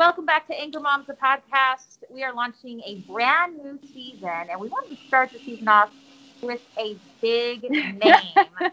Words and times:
Welcome 0.00 0.24
back 0.24 0.46
to 0.46 0.58
Anchor 0.58 0.80
Moms, 0.80 1.08
the 1.08 1.12
podcast. 1.12 1.98
We 2.08 2.24
are 2.24 2.34
launching 2.34 2.80
a 2.86 3.04
brand 3.06 3.58
new 3.58 3.78
season, 3.92 4.46
and 4.50 4.58
we 4.58 4.66
wanted 4.68 4.96
to 4.96 5.06
start 5.06 5.30
the 5.30 5.38
season 5.40 5.68
off 5.68 5.90
with 6.40 6.62
a 6.78 6.96
big 7.20 7.64
name, 7.70 8.00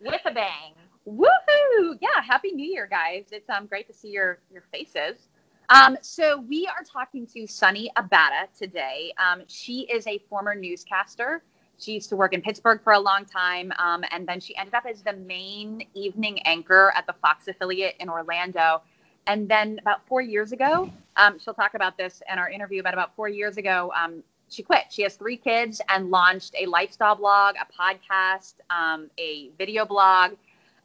with 0.00 0.20
a 0.24 0.30
bang. 0.32 0.74
Woohoo! 1.04 1.98
Yeah, 2.00 2.22
happy 2.24 2.52
New 2.52 2.64
Year, 2.64 2.86
guys. 2.86 3.24
It's 3.32 3.50
um 3.50 3.66
great 3.66 3.88
to 3.88 3.92
see 3.92 4.10
your 4.10 4.38
your 4.52 4.62
faces. 4.72 5.26
Um, 5.68 5.96
so 6.00 6.42
we 6.42 6.68
are 6.68 6.84
talking 6.84 7.26
to 7.26 7.40
Sonni 7.40 7.88
Abatta 7.96 8.46
today. 8.56 9.12
Um, 9.18 9.42
she 9.48 9.80
is 9.92 10.06
a 10.06 10.18
former 10.30 10.54
newscaster. 10.54 11.42
She 11.80 11.94
used 11.94 12.08
to 12.10 12.16
work 12.16 12.34
in 12.34 12.40
Pittsburgh 12.40 12.80
for 12.84 12.92
a 12.92 13.00
long 13.00 13.24
time, 13.24 13.72
um, 13.80 14.04
and 14.12 14.28
then 14.28 14.38
she 14.38 14.56
ended 14.56 14.74
up 14.74 14.84
as 14.88 15.02
the 15.02 15.14
main 15.14 15.82
evening 15.94 16.38
anchor 16.42 16.92
at 16.96 17.04
the 17.08 17.14
Fox 17.14 17.48
affiliate 17.48 17.96
in 17.98 18.08
Orlando. 18.08 18.82
And 19.28 19.48
then 19.48 19.78
about 19.80 20.06
four 20.06 20.22
years 20.22 20.52
ago, 20.52 20.90
um, 21.16 21.38
she'll 21.38 21.54
talk 21.54 21.74
about 21.74 21.96
this 21.98 22.22
in 22.32 22.38
our 22.38 22.48
interview. 22.48 22.82
But 22.82 22.94
about 22.94 23.14
four 23.14 23.28
years 23.28 23.58
ago, 23.58 23.92
um, 23.94 24.22
she 24.48 24.62
quit. 24.62 24.84
She 24.90 25.02
has 25.02 25.14
three 25.14 25.36
kids 25.36 25.80
and 25.90 26.10
launched 26.10 26.54
a 26.58 26.66
lifestyle 26.66 27.14
blog, 27.14 27.54
a 27.56 27.66
podcast, 27.70 28.54
um, 28.70 29.10
a 29.18 29.50
video 29.58 29.84
blog, 29.84 30.32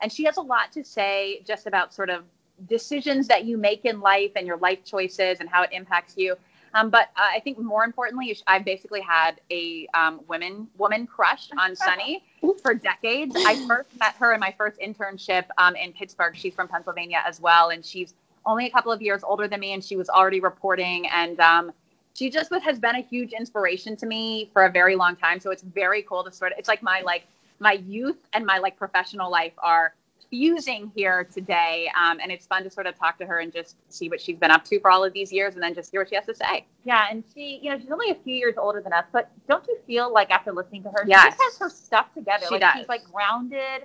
and 0.01 0.11
she 0.11 0.25
has 0.25 0.35
a 0.37 0.41
lot 0.41 0.71
to 0.73 0.83
say 0.83 1.41
just 1.45 1.65
about 1.65 1.93
sort 1.93 2.09
of 2.09 2.23
decisions 2.67 3.27
that 3.27 3.45
you 3.45 3.57
make 3.57 3.85
in 3.85 4.01
life 4.01 4.31
and 4.35 4.45
your 4.45 4.57
life 4.57 4.83
choices 4.83 5.39
and 5.39 5.47
how 5.49 5.63
it 5.63 5.69
impacts 5.71 6.15
you. 6.17 6.35
Um, 6.75 6.89
but 6.89 7.09
uh, 7.15 7.27
I 7.31 7.39
think 7.39 7.59
more 7.59 7.83
importantly, 7.83 8.35
I've 8.47 8.65
basically 8.65 9.01
had 9.01 9.39
a 9.51 9.87
um, 9.93 10.21
women 10.27 10.67
woman 10.77 11.07
crush 11.07 11.49
on 11.57 11.71
Sonni 11.75 12.21
for 12.61 12.73
decades. 12.73 13.35
I 13.37 13.65
first 13.67 13.89
met 13.99 14.15
her 14.15 14.33
in 14.33 14.39
my 14.39 14.53
first 14.57 14.79
internship 14.79 15.45
um, 15.57 15.75
in 15.75 15.93
Pittsburgh. 15.93 16.35
She's 16.35 16.53
from 16.53 16.67
Pennsylvania 16.67 17.23
as 17.25 17.39
well, 17.39 17.69
and 17.69 17.85
she's 17.85 18.15
only 18.45 18.65
a 18.67 18.69
couple 18.71 18.91
of 18.91 19.01
years 19.01 19.21
older 19.23 19.47
than 19.47 19.59
me, 19.59 19.73
and 19.73 19.83
she 19.83 19.95
was 19.95 20.09
already 20.09 20.39
reporting. 20.39 21.07
And 21.07 21.39
um, 21.39 21.71
she 22.13 22.29
just 22.29 22.51
was, 22.51 22.61
has 22.63 22.79
been 22.79 22.95
a 22.95 23.01
huge 23.01 23.33
inspiration 23.33 23.95
to 23.97 24.05
me 24.05 24.49
for 24.53 24.65
a 24.65 24.71
very 24.71 24.95
long 24.95 25.15
time. 25.15 25.39
So 25.39 25.51
it's 25.51 25.63
very 25.63 26.03
cool 26.03 26.23
to 26.23 26.31
sort 26.31 26.51
of. 26.51 26.57
It's 26.59 26.67
like 26.67 26.83
my 26.83 27.01
like 27.01 27.23
my 27.59 27.73
youth 27.73 28.17
and 28.33 28.45
my 28.45 28.57
like 28.57 28.77
professional 28.77 29.31
life 29.31 29.53
are 29.59 29.93
fusing 30.29 30.91
here 30.95 31.25
today. 31.31 31.91
Um, 31.95 32.17
and 32.19 32.31
it's 32.31 32.47
fun 32.47 32.63
to 32.63 32.69
sort 32.69 32.87
of 32.87 32.97
talk 32.97 33.19
to 33.19 33.25
her 33.25 33.39
and 33.39 33.53
just 33.53 33.75
see 33.89 34.09
what 34.09 34.19
she's 34.19 34.37
been 34.37 34.49
up 34.49 34.65
to 34.65 34.79
for 34.79 34.89
all 34.89 35.03
of 35.03 35.13
these 35.13 35.31
years 35.31 35.53
and 35.53 35.61
then 35.61 35.75
just 35.75 35.91
hear 35.91 36.01
what 36.01 36.09
she 36.09 36.15
has 36.15 36.25
to 36.25 36.33
say. 36.33 36.65
Yeah, 36.83 37.05
and 37.11 37.23
she, 37.35 37.59
you 37.61 37.69
know, 37.69 37.77
she's 37.77 37.91
only 37.91 38.09
a 38.09 38.15
few 38.15 38.35
years 38.35 38.55
older 38.57 38.81
than 38.81 38.93
us, 38.93 39.05
but 39.11 39.29
don't 39.47 39.63
you 39.67 39.77
feel 39.85 40.11
like 40.11 40.31
after 40.31 40.51
listening 40.51 40.81
to 40.83 40.89
her, 40.89 41.05
Yes. 41.07 41.23
she 41.25 41.29
just 41.29 41.41
has 41.43 41.57
her 41.59 41.69
stuff 41.69 42.13
together. 42.15 42.45
She 42.47 42.55
like 42.55 42.61
does. 42.61 42.73
she's 42.79 42.87
like 42.89 43.03
grounded. 43.11 43.83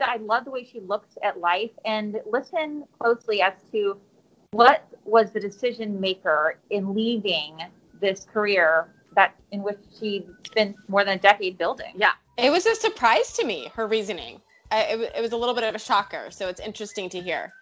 I 0.00 0.16
love 0.16 0.44
the 0.44 0.50
way 0.50 0.64
she 0.64 0.80
looks 0.80 1.16
at 1.22 1.40
life 1.40 1.70
and 1.84 2.20
listen 2.30 2.84
closely 2.98 3.40
as 3.42 3.54
to 3.72 3.98
what 4.52 4.86
was 5.04 5.30
the 5.32 5.40
decision 5.40 6.00
maker 6.00 6.58
in 6.70 6.94
leaving 6.94 7.58
this 8.00 8.26
career 8.32 8.88
that 9.14 9.34
in 9.50 9.62
which 9.62 9.78
she'd 9.98 10.26
spent 10.46 10.76
more 10.88 11.04
than 11.04 11.18
a 11.18 11.20
decade 11.20 11.58
building. 11.58 11.92
Yeah. 11.96 12.12
It 12.36 12.50
was 12.50 12.66
a 12.66 12.74
surprise 12.74 13.32
to 13.34 13.44
me, 13.44 13.70
her 13.74 13.86
reasoning. 13.86 14.40
I, 14.70 14.82
it, 14.82 15.12
it 15.16 15.22
was 15.22 15.32
a 15.32 15.36
little 15.36 15.54
bit 15.54 15.64
of 15.64 15.74
a 15.74 15.78
shocker, 15.78 16.28
so 16.30 16.48
it's 16.48 16.60
interesting 16.60 17.08
to 17.10 17.20
hear. 17.20 17.52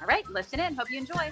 All 0.00 0.06
right, 0.06 0.26
listen 0.30 0.60
in. 0.60 0.74
Hope 0.74 0.90
you 0.90 0.98
enjoy. 0.98 1.30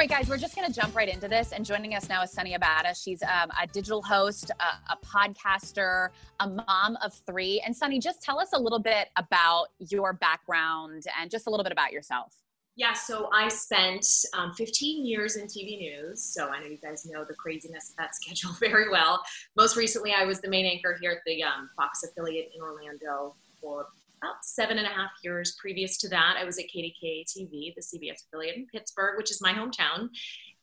Right, 0.00 0.08
guys, 0.08 0.30
we're 0.30 0.38
just 0.38 0.56
going 0.56 0.66
to 0.66 0.72
jump 0.72 0.96
right 0.96 1.10
into 1.10 1.28
this. 1.28 1.52
And 1.52 1.62
joining 1.62 1.94
us 1.94 2.08
now 2.08 2.22
is 2.22 2.34
Sonni 2.34 2.58
Abatta. 2.58 2.94
She's 2.94 3.22
um, 3.22 3.50
a 3.62 3.66
digital 3.66 4.00
host, 4.00 4.50
a, 4.58 4.94
a 4.94 4.96
podcaster, 5.04 6.08
a 6.40 6.48
mom 6.48 6.96
of 7.04 7.12
three. 7.26 7.62
And 7.66 7.76
Sonni, 7.76 8.00
just 8.00 8.22
tell 8.22 8.40
us 8.40 8.48
a 8.54 8.58
little 8.58 8.78
bit 8.78 9.08
about 9.18 9.66
your 9.78 10.14
background 10.14 11.04
and 11.20 11.30
just 11.30 11.46
a 11.48 11.50
little 11.50 11.64
bit 11.64 11.72
about 11.72 11.92
yourself. 11.92 12.34
Yeah, 12.76 12.94
so 12.94 13.28
I 13.34 13.48
spent 13.48 14.06
um, 14.32 14.54
15 14.54 15.04
years 15.04 15.36
in 15.36 15.44
TV 15.44 15.78
news, 15.78 16.22
so 16.22 16.48
I 16.48 16.60
know 16.60 16.66
you 16.68 16.78
guys 16.78 17.04
know 17.04 17.26
the 17.26 17.34
craziness 17.34 17.90
of 17.90 17.96
that 17.96 18.14
schedule 18.18 18.52
very 18.58 18.88
well. 18.88 19.22
Most 19.54 19.76
recently, 19.76 20.14
I 20.14 20.24
was 20.24 20.40
the 20.40 20.48
main 20.48 20.64
anchor 20.64 20.96
here 20.98 21.10
at 21.10 21.18
the 21.26 21.42
um, 21.42 21.68
Fox 21.76 22.04
affiliate 22.04 22.52
in 22.54 22.62
Orlando 22.62 23.34
for 23.60 23.88
about 24.22 24.44
seven 24.44 24.78
and 24.78 24.86
a 24.86 24.90
half 24.90 25.10
years. 25.22 25.56
Previous 25.60 25.96
to 25.98 26.08
that, 26.08 26.36
I 26.38 26.44
was 26.44 26.58
at 26.58 26.64
KDKA 26.64 27.24
TV, 27.26 27.74
the 27.74 27.82
CBS 27.82 28.24
affiliate 28.26 28.56
in 28.56 28.66
Pittsburgh, 28.66 29.16
which 29.16 29.30
is 29.30 29.40
my 29.40 29.52
hometown. 29.52 30.08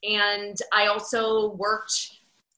And 0.04 0.58
I 0.74 0.88
also 0.88 1.54
worked 1.54 2.12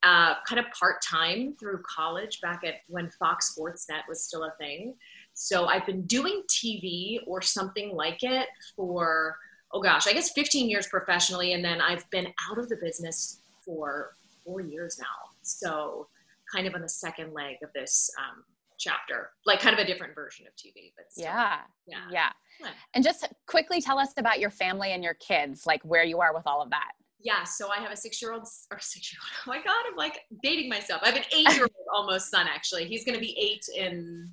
uh, 0.03 0.35
kind 0.47 0.59
of 0.59 0.65
part 0.77 1.01
time 1.01 1.55
through 1.59 1.81
college 1.83 2.41
back 2.41 2.63
at 2.65 2.75
when 2.87 3.09
Fox 3.11 3.49
Sports 3.49 3.87
Net 3.89 4.03
was 4.07 4.23
still 4.23 4.43
a 4.43 4.51
thing. 4.57 4.95
So 5.33 5.65
I've 5.65 5.85
been 5.85 6.03
doing 6.03 6.43
TV 6.49 7.19
or 7.25 7.41
something 7.41 7.95
like 7.95 8.23
it 8.23 8.47
for, 8.75 9.37
oh 9.73 9.81
gosh, 9.81 10.07
I 10.07 10.13
guess 10.13 10.31
15 10.31 10.69
years 10.69 10.87
professionally. 10.87 11.53
And 11.53 11.63
then 11.63 11.81
I've 11.81 12.09
been 12.11 12.27
out 12.49 12.57
of 12.57 12.69
the 12.69 12.77
business 12.77 13.39
for 13.65 14.15
four 14.45 14.61
years 14.61 14.97
now. 14.99 15.05
So 15.41 16.07
kind 16.53 16.67
of 16.67 16.75
on 16.75 16.81
the 16.81 16.89
second 16.89 17.33
leg 17.33 17.57
of 17.63 17.71
this 17.73 18.09
um, 18.17 18.43
chapter, 18.79 19.29
like 19.45 19.59
kind 19.59 19.73
of 19.77 19.79
a 19.79 19.85
different 19.85 20.15
version 20.15 20.47
of 20.47 20.53
TV. 20.55 20.93
But 20.97 21.05
still, 21.11 21.25
Yeah. 21.25 21.57
yeah. 21.85 21.97
Yeah. 22.11 22.29
Yeah. 22.61 22.69
And 22.95 23.03
just 23.03 23.27
quickly 23.45 23.81
tell 23.81 23.99
us 23.99 24.09
about 24.17 24.39
your 24.39 24.49
family 24.49 24.91
and 24.93 25.03
your 25.03 25.13
kids, 25.15 25.65
like 25.67 25.81
where 25.83 26.03
you 26.03 26.19
are 26.21 26.33
with 26.33 26.47
all 26.47 26.61
of 26.61 26.69
that. 26.71 26.91
Yeah, 27.21 27.43
so 27.43 27.69
I 27.69 27.77
have 27.79 27.91
a 27.91 27.97
six-year-old 27.97 28.47
or 28.71 28.79
six-year-old. 28.79 29.29
Oh 29.45 29.49
my 29.49 29.57
god, 29.63 29.83
I'm 29.89 29.97
like 29.97 30.21
dating 30.41 30.69
myself. 30.69 31.01
I 31.03 31.07
have 31.07 31.17
an 31.17 31.23
eight-year-old 31.33 31.71
almost 31.93 32.31
son 32.31 32.47
actually. 32.49 32.85
He's 32.85 33.03
going 33.05 33.15
to 33.15 33.21
be 33.21 33.37
eight 33.37 33.65
in 33.75 34.29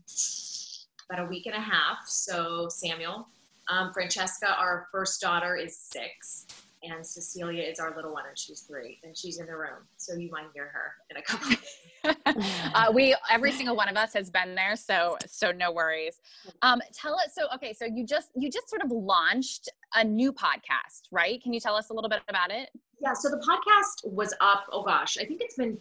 about 1.11 1.25
a 1.27 1.29
week 1.29 1.47
and 1.47 1.55
a 1.57 1.61
half. 1.61 1.99
So 2.07 2.69
Samuel, 2.69 3.29
um, 3.69 3.93
Francesca, 3.93 4.55
our 4.57 4.87
first 4.93 5.21
daughter, 5.21 5.57
is 5.57 5.77
six, 5.77 6.47
and 6.87 7.07
Cecilia 7.07 7.63
is 7.63 7.79
our 7.79 7.95
little 7.95 8.13
one, 8.13 8.25
and 8.29 8.39
she's 8.39 8.61
three, 8.61 8.99
and 9.05 9.17
she's 9.17 9.39
in 9.39 9.47
the 9.47 9.57
room. 9.57 9.87
So 9.97 10.15
you 10.15 10.31
might 10.31 10.47
hear 10.55 10.71
her 10.73 10.93
in 11.11 11.17
a 11.17 11.23
couple. 11.23 11.57
uh, 12.75 12.93
we 12.93 13.15
every 13.31 13.53
single 13.53 13.77
one 13.77 13.89
of 13.89 13.97
us 13.97 14.13
has 14.15 14.31
been 14.31 14.55
there 14.55 14.77
so 14.77 15.17
so 15.27 15.51
no 15.51 15.73
worries 15.73 16.21
um 16.63 16.81
tell 16.93 17.15
us 17.15 17.35
so 17.35 17.47
okay 17.53 17.73
so 17.73 17.85
you 17.85 18.07
just 18.07 18.31
you 18.37 18.49
just 18.49 18.69
sort 18.71 18.81
of 18.83 18.93
launched 18.93 19.69
a 19.95 20.05
new 20.05 20.33
podcast 20.33 21.03
right 21.11 21.43
can 21.43 21.53
you 21.53 21.59
tell 21.59 21.75
us 21.75 21.91
a 21.91 21.93
little 21.93 22.11
bit 22.11 22.21
about 22.29 22.51
it 22.51 22.71
Yeah, 23.01 23.13
so 23.13 23.29
the 23.29 23.39
podcast 23.39 24.11
was 24.11 24.33
up, 24.41 24.67
oh 24.73 24.83
gosh, 24.83 25.19
I 25.19 25.25
think 25.25 25.41
it's 25.43 25.57
been 25.57 25.79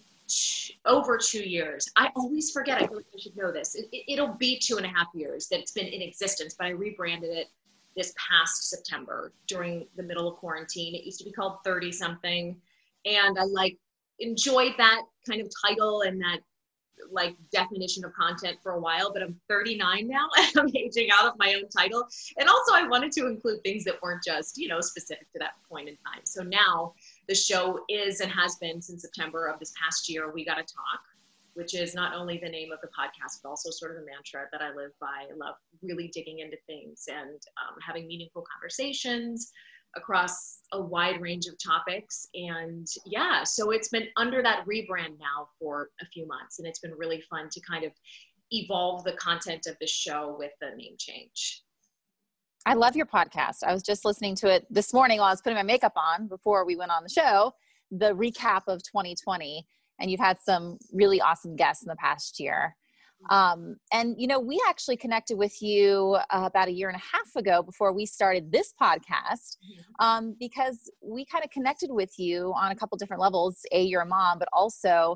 over 0.86 1.18
two 1.18 1.44
years. 1.44 1.90
I 1.96 2.10
always 2.16 2.52
forget, 2.52 2.82
I 2.82 2.88
feel 2.88 2.98
like 2.98 3.06
I 3.14 3.20
should 3.20 3.38
know 3.38 3.52
this. 3.52 3.76
It, 3.76 3.88
it, 3.92 4.14
it'll 4.14 4.34
be 4.34 4.60
two 4.60 4.78
and 4.78 4.86
a 4.86 4.90
half 4.90 5.08
years 5.14 5.48
that 5.50 5.60
it's 5.60 5.72
been 5.72 5.88
in 5.88 6.02
existence, 6.02 6.56
but 6.58 6.68
I 6.68 6.72
rebranded 6.72 7.32
it 7.32 7.48
this 7.96 8.14
past 8.18 8.70
September 8.70 9.34
during 9.48 9.88
the 9.96 10.04
middle 10.04 10.28
of 10.28 10.38
quarantine. 10.38 10.96
It 10.96 11.04
used 11.04 11.20
to 11.20 11.26
be 11.26 11.32
called 11.32 11.60
30 11.64 11.92
something. 11.92 12.56
And 13.06 13.38
I 13.40 13.44
like 13.44 13.78
enjoyed 14.20 14.74
that 14.78 15.02
kind 15.28 15.42
of 15.42 15.50
title 15.66 16.02
and 16.02 16.20
that 16.22 16.40
like 17.12 17.36
definition 17.52 18.04
of 18.06 18.14
content 18.14 18.58
for 18.64 18.74
a 18.74 18.80
while, 18.80 19.12
but 19.12 19.22
I'm 19.22 19.40
39 19.50 20.08
now 20.08 20.28
and 20.38 20.52
I'm 20.58 20.76
aging 20.76 21.10
out 21.12 21.28
of 21.28 21.34
my 21.38 21.54
own 21.54 21.70
title. 21.70 22.08
And 22.38 22.48
also 22.50 22.74
I 22.74 22.88
wanted 22.88 23.12
to 23.14 23.28
include 23.28 23.62
things 23.64 23.84
that 23.86 24.02
weren't 24.02 24.24
just, 24.24 24.58
you 24.58 24.68
know, 24.68 24.82
specific 24.82 25.32
to 25.34 25.40
that 25.40 25.54
point 25.70 25.90
in 25.90 25.96
time. 25.96 26.22
So 26.24 26.42
now 26.42 26.94
the 27.28 27.36
show 27.36 27.80
is 27.90 28.22
and 28.22 28.32
has 28.32 28.56
been 28.56 28.82
since 28.82 29.02
September 29.02 29.48
of 29.48 29.60
this 29.60 29.74
past 29.82 30.10
year, 30.10 30.32
We 30.32 30.46
Gotta 30.46 30.64
Talk, 30.64 31.02
which 31.56 31.74
is 31.74 31.96
not 31.96 32.14
only 32.14 32.40
the 32.42 32.50
name 32.50 32.72
of 32.72 32.80
the 32.82 32.88
podcast, 32.88 33.40
but 33.42 33.50
also 33.50 33.72
sort 33.72 33.92
of 33.92 33.98
the 33.98 34.06
mantra 34.06 34.48
that 34.52 34.62
I 34.62 34.76
live 34.76 34.92
by. 35.00 35.26
I 35.32 35.36
love 35.36 35.56
really 35.82 36.10
digging 36.14 36.40
into 36.40 36.58
things 36.68 37.06
and 37.08 37.42
um, 37.58 37.76
having 37.86 38.08
meaningful 38.08 38.44
conversations 38.54 39.52
across 39.96 40.60
a 40.74 40.82
wide 40.82 41.22
range 41.22 41.46
of 41.48 41.56
topics. 41.64 42.28
And 42.34 42.86
yeah, 43.06 43.44
so 43.44 43.72
it's 43.72 43.88
been 43.88 44.08
under 44.18 44.44
that 44.44 44.66
rebrand 44.68 45.18
now 45.18 45.48
for 45.58 45.90
a 46.02 46.06
few 46.08 46.28
months, 46.28 46.60
and 46.60 46.68
it's 46.68 46.80
been 46.80 46.94
really 46.98 47.22
fun 47.30 47.50
to 47.50 47.62
kind 47.62 47.86
of 47.86 47.92
evolve 48.52 49.06
the 49.06 49.14
content 49.14 49.66
of 49.68 49.78
the 49.80 49.88
show 49.88 50.36
with 50.38 50.52
the 50.60 50.76
name 50.76 50.96
change. 51.00 51.64
I 52.66 52.74
love 52.74 52.96
your 52.96 53.06
podcast. 53.06 53.64
I 53.66 53.72
was 53.72 53.84
just 53.84 54.06
listening 54.06 54.36
to 54.38 54.54
it 54.54 54.66
this 54.70 54.94
morning 54.94 55.20
while 55.20 55.28
I 55.28 55.32
was 55.32 55.42
putting 55.42 55.56
my 55.56 55.64
makeup 55.64 55.94
on 55.96 56.28
before 56.28 56.66
we 56.66 56.76
went 56.76 56.92
on 56.92 57.04
the 57.04 57.10
show, 57.10 57.54
the 57.92 58.14
recap 58.16 58.64
of 58.68 58.84
2020. 58.84 59.66
And 60.00 60.12
you've 60.12 60.20
had 60.20 60.38
some 60.40 60.78
really 60.92 61.22
awesome 61.22 61.56
guests 61.56 61.84
in 61.84 61.90
the 61.90 61.96
past 61.96 62.40
year. 62.40 62.76
Um, 63.30 63.78
and, 63.92 64.16
you 64.20 64.28
know, 64.28 64.40
we 64.40 64.62
actually 64.68 64.98
connected 64.98 65.38
with 65.38 65.62
you 65.62 66.18
uh, 66.30 66.44
about 66.46 66.68
a 66.68 66.72
year 66.72 66.90
and 66.90 66.98
a 66.98 67.16
half 67.16 67.36
ago 67.36 67.64
before 67.64 67.92
we 67.92 68.06
started 68.06 68.52
this 68.52 68.74
podcast 68.80 69.58
mm-hmm. 69.64 70.06
um, 70.06 70.36
because 70.40 70.92
we 71.02 71.26
kind 71.26 71.44
of 71.44 71.50
connected 71.50 71.90
with 71.92 72.12
you 72.20 72.54
on 72.56 72.72
a 72.72 72.76
couple 72.76 72.98
different 72.98 73.22
levels. 73.22 73.62
A, 73.72 73.82
you're 73.82 74.02
a 74.02 74.06
mom, 74.06 74.38
but 74.38 74.50
also 74.54 75.16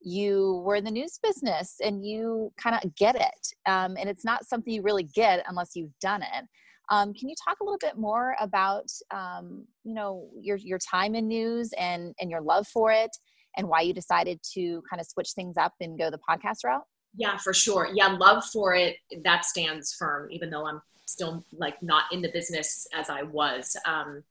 you 0.00 0.62
were 0.64 0.76
in 0.76 0.84
the 0.84 0.90
news 0.90 1.18
business 1.22 1.76
and 1.84 2.04
you 2.04 2.50
kind 2.56 2.78
of 2.82 2.94
get 2.94 3.16
it. 3.16 3.48
Um, 3.66 3.96
and 3.98 4.08
it's 4.08 4.24
not 4.24 4.46
something 4.46 4.72
you 4.72 4.82
really 4.82 5.02
get 5.02 5.44
unless 5.46 5.72
you've 5.74 5.92
done 6.00 6.22
it. 6.22 6.44
Um, 6.90 7.12
can 7.12 7.28
you 7.28 7.34
talk 7.44 7.58
a 7.60 7.64
little 7.64 7.78
bit 7.78 7.98
more 7.98 8.36
about, 8.40 8.90
um, 9.10 9.66
you 9.84 9.94
know, 9.94 10.28
your, 10.40 10.56
your 10.56 10.78
time 10.78 11.14
in 11.14 11.28
news 11.28 11.72
and, 11.78 12.14
and 12.20 12.30
your 12.30 12.40
love 12.40 12.66
for 12.66 12.90
it 12.90 13.10
and 13.56 13.68
why 13.68 13.80
you 13.80 13.92
decided 13.92 14.40
to 14.54 14.82
kind 14.88 15.00
of 15.00 15.06
switch 15.06 15.32
things 15.32 15.56
up 15.56 15.74
and 15.80 15.98
go 15.98 16.10
the 16.10 16.18
podcast 16.18 16.64
route? 16.64 16.84
Yeah, 17.16 17.36
for 17.36 17.52
sure. 17.52 17.88
Yeah, 17.92 18.16
love 18.18 18.44
for 18.44 18.74
it, 18.74 18.96
that 19.24 19.44
stands 19.44 19.94
firm, 19.94 20.30
even 20.30 20.50
though 20.50 20.66
I'm 20.66 20.80
still 21.06 21.44
like 21.52 21.82
not 21.82 22.04
in 22.12 22.22
the 22.22 22.30
business 22.32 22.86
as 22.94 23.10
I 23.10 23.22
was. 23.22 23.76
Um, 23.84 24.22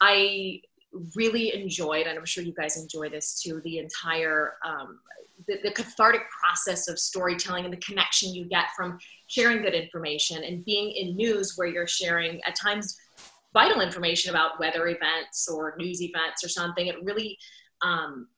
I 0.00 0.60
really 1.14 1.54
enjoyed, 1.54 2.06
and 2.06 2.18
I'm 2.18 2.24
sure 2.24 2.42
you 2.42 2.54
guys 2.54 2.76
enjoy 2.76 3.08
this 3.08 3.40
too, 3.40 3.60
the 3.64 3.78
entire 3.78 4.54
um, 4.64 4.98
the, 5.46 5.58
the, 5.62 5.70
cathartic 5.70 6.22
process 6.30 6.88
of 6.88 6.98
storytelling 6.98 7.64
and 7.64 7.72
the 7.72 7.78
connection 7.78 8.34
you 8.34 8.46
get 8.46 8.66
from 8.74 8.98
sharing 9.26 9.62
good 9.62 9.74
information 9.74 10.42
and 10.42 10.64
being 10.64 10.90
in 10.92 11.14
news 11.14 11.52
where 11.56 11.68
you're 11.68 11.86
sharing 11.86 12.40
at 12.44 12.56
times 12.56 12.96
vital 13.52 13.80
information 13.80 14.30
about 14.30 14.58
weather 14.58 14.88
events 14.88 15.48
or 15.48 15.74
news 15.78 16.02
events 16.02 16.42
or 16.42 16.48
something. 16.48 16.86
It 16.86 16.96
really 17.02 17.38
um, 17.82 18.28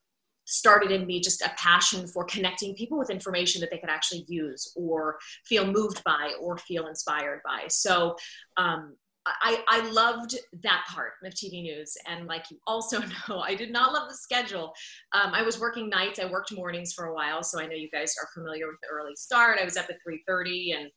started 0.49 0.91
in 0.91 1.07
me 1.07 1.21
just 1.21 1.43
a 1.43 1.53
passion 1.59 2.07
for 2.07 2.25
connecting 2.25 2.75
people 2.75 2.99
with 2.99 3.11
information 3.11 3.61
that 3.61 3.71
they 3.71 3.79
could 3.79 3.91
actually 3.91 4.25
use 4.29 4.73
or 4.77 5.19
feel 5.45 5.67
moved 5.67 6.03
by 6.05 6.33
or 6.41 6.57
feel 6.57 6.87
inspired 6.87 7.41
by. 7.45 7.67
So 7.69 8.17
um, 8.57 8.97
I, 9.27 9.63
I 9.69 9.91
loved 9.91 10.39
that 10.63 10.85
part 10.89 11.13
of 11.23 11.35
TV 11.35 11.63
news. 11.63 11.95
And 12.07 12.27
like 12.27 12.51
you 12.51 12.57
also 12.67 13.01
know, 13.29 13.41
I 13.41 13.55
did 13.55 13.71
not 13.71 13.93
love 13.93 14.09
the 14.09 14.17
schedule. 14.17 14.73
Um, 15.13 15.35
I 15.35 15.43
was 15.43 15.61
working 15.61 15.91
nights. 15.91 16.19
I 16.19 16.25
worked 16.25 16.55
mornings 16.55 16.95
for 16.95 17.07
a 17.07 17.15
while. 17.15 17.43
So 17.43 17.61
I 17.61 17.67
know 17.67 17.77
you 17.77 17.91
guys 17.91 18.15
are 18.23 18.29
familiar 18.33 18.69
with 18.69 18.81
the 18.83 18.89
early 18.89 19.15
start. 19.17 19.59
I 19.61 19.65
was 19.65 19.77
up 19.77 19.91
at 19.91 19.97
3.30 20.09 20.77
and 20.79 20.91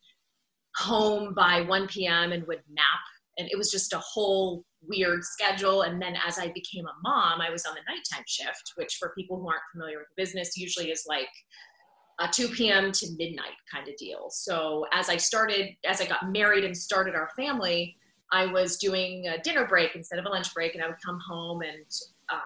home 0.78 1.34
by 1.34 1.62
1 1.62 1.88
p.m. 1.88 2.32
and 2.32 2.48
would 2.48 2.62
nap. 2.72 2.86
And 3.38 3.50
it 3.52 3.58
was 3.58 3.70
just 3.70 3.92
a 3.92 4.00
whole 4.00 4.64
weird 4.88 5.24
schedule. 5.24 5.84
And 5.84 6.02
then 6.02 6.16
as 6.26 6.40
I 6.40 6.52
became 6.52 6.86
a 6.86 6.94
mom, 7.04 7.42
I 7.42 7.50
was 7.50 7.66
on 7.66 7.76
the 7.76 7.82
nighttime 7.88 8.24
shift, 8.28 8.74
which 8.76 8.98
for 9.00 9.14
people 9.18 9.40
who 9.40 9.48
aren't 9.48 9.62
familiar 9.72 10.00
with 10.00 10.08
the 10.16 10.22
business 10.22 10.58
usually 10.58 10.92
is 10.92 11.06
like 11.08 11.30
a 12.20 12.28
2 12.28 12.50
p.m. 12.50 12.92
to 12.92 13.08
midnight 13.18 13.58
kind 13.72 13.88
of 13.88 13.96
deal. 13.98 14.28
So 14.30 14.86
as 14.94 15.10
I 15.10 15.18
started, 15.18 15.70
as 15.86 16.02
I 16.02 16.06
got 16.06 16.32
married 16.32 16.64
and 16.64 16.76
started 16.76 17.16
our 17.16 17.30
family, 17.36 17.98
I 18.32 18.46
was 18.46 18.78
doing 18.78 19.28
a 19.28 19.42
dinner 19.42 19.68
break 19.68 19.96
instead 19.96 20.20
of 20.20 20.26
a 20.26 20.30
lunch 20.30 20.54
break, 20.54 20.74
and 20.74 20.84
I 20.84 20.88
would 20.88 21.02
come 21.04 21.20
home 21.28 21.62
and 21.62 21.86
um, 22.32 22.40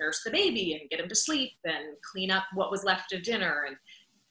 nurse 0.00 0.22
the 0.24 0.30
baby 0.30 0.78
and 0.80 0.88
get 0.88 1.00
him 1.00 1.08
to 1.08 1.14
sleep 1.14 1.52
and 1.64 1.96
clean 2.10 2.30
up 2.30 2.44
what 2.54 2.70
was 2.70 2.84
left 2.84 3.12
of 3.12 3.22
dinner 3.22 3.64
and 3.68 3.76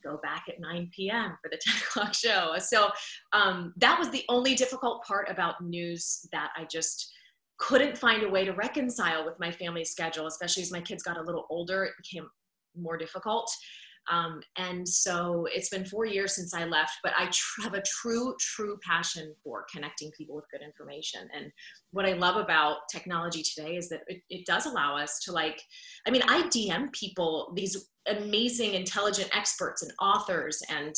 go 0.03 0.18
back 0.24 0.45
at 0.47 0.59
9 0.59 0.89
p.m. 0.95 1.38
for 1.41 1.50
the 1.50 1.57
10 1.62 1.75
o'clock 1.77 2.13
show. 2.13 2.56
So 2.59 2.89
um, 3.33 3.74
that 3.77 4.00
was 4.00 4.09
the 4.09 4.24
only 4.30 4.56
difficult 4.56 5.03
part 5.03 5.30
about 5.30 5.63
news 5.63 6.25
that 6.31 6.50
I 6.57 6.65
just 6.65 7.13
couldn't 7.59 7.97
find 7.97 8.23
a 8.23 8.29
way 8.29 8.45
to 8.45 8.53
reconcile 8.53 9.25
with 9.25 9.39
my 9.39 9.51
family 9.51 9.85
schedule, 9.85 10.27
especially 10.27 10.63
as 10.63 10.71
my 10.71 10.81
kids 10.81 11.03
got 11.03 11.17
a 11.17 11.21
little 11.21 11.45
older, 11.50 11.83
it 11.83 11.94
became 12.01 12.27
more 12.75 12.97
difficult. 12.97 13.51
Um, 14.09 14.41
and 14.57 14.88
so 14.88 15.45
it's 15.53 15.69
been 15.69 15.85
four 15.85 16.06
years 16.06 16.33
since 16.35 16.53
I 16.53 16.65
left, 16.65 16.94
but 17.03 17.13
I 17.17 17.25
tr- 17.25 17.61
have 17.63 17.73
a 17.75 17.83
true, 17.83 18.33
true 18.39 18.79
passion 18.83 19.35
for 19.44 19.65
connecting 19.71 20.09
people 20.17 20.35
with 20.35 20.50
good 20.51 20.61
information. 20.65 21.27
And 21.35 21.51
what 21.91 22.07
I 22.07 22.13
love 22.13 22.38
about 22.38 22.77
technology 22.91 23.44
today 23.44 23.75
is 23.75 23.88
that 23.89 24.01
it, 24.07 24.21
it 24.29 24.45
does 24.47 24.65
allow 24.65 24.97
us 24.97 25.19
to, 25.25 25.31
like, 25.31 25.62
I 26.07 26.12
mean, 26.12 26.23
I 26.27 26.44
DM 26.44 26.91
people, 26.94 27.53
these 27.55 27.89
amazing, 28.07 28.73
intelligent 28.73 29.29
experts 29.35 29.83
and 29.83 29.91
authors 30.01 30.63
and, 30.69 30.95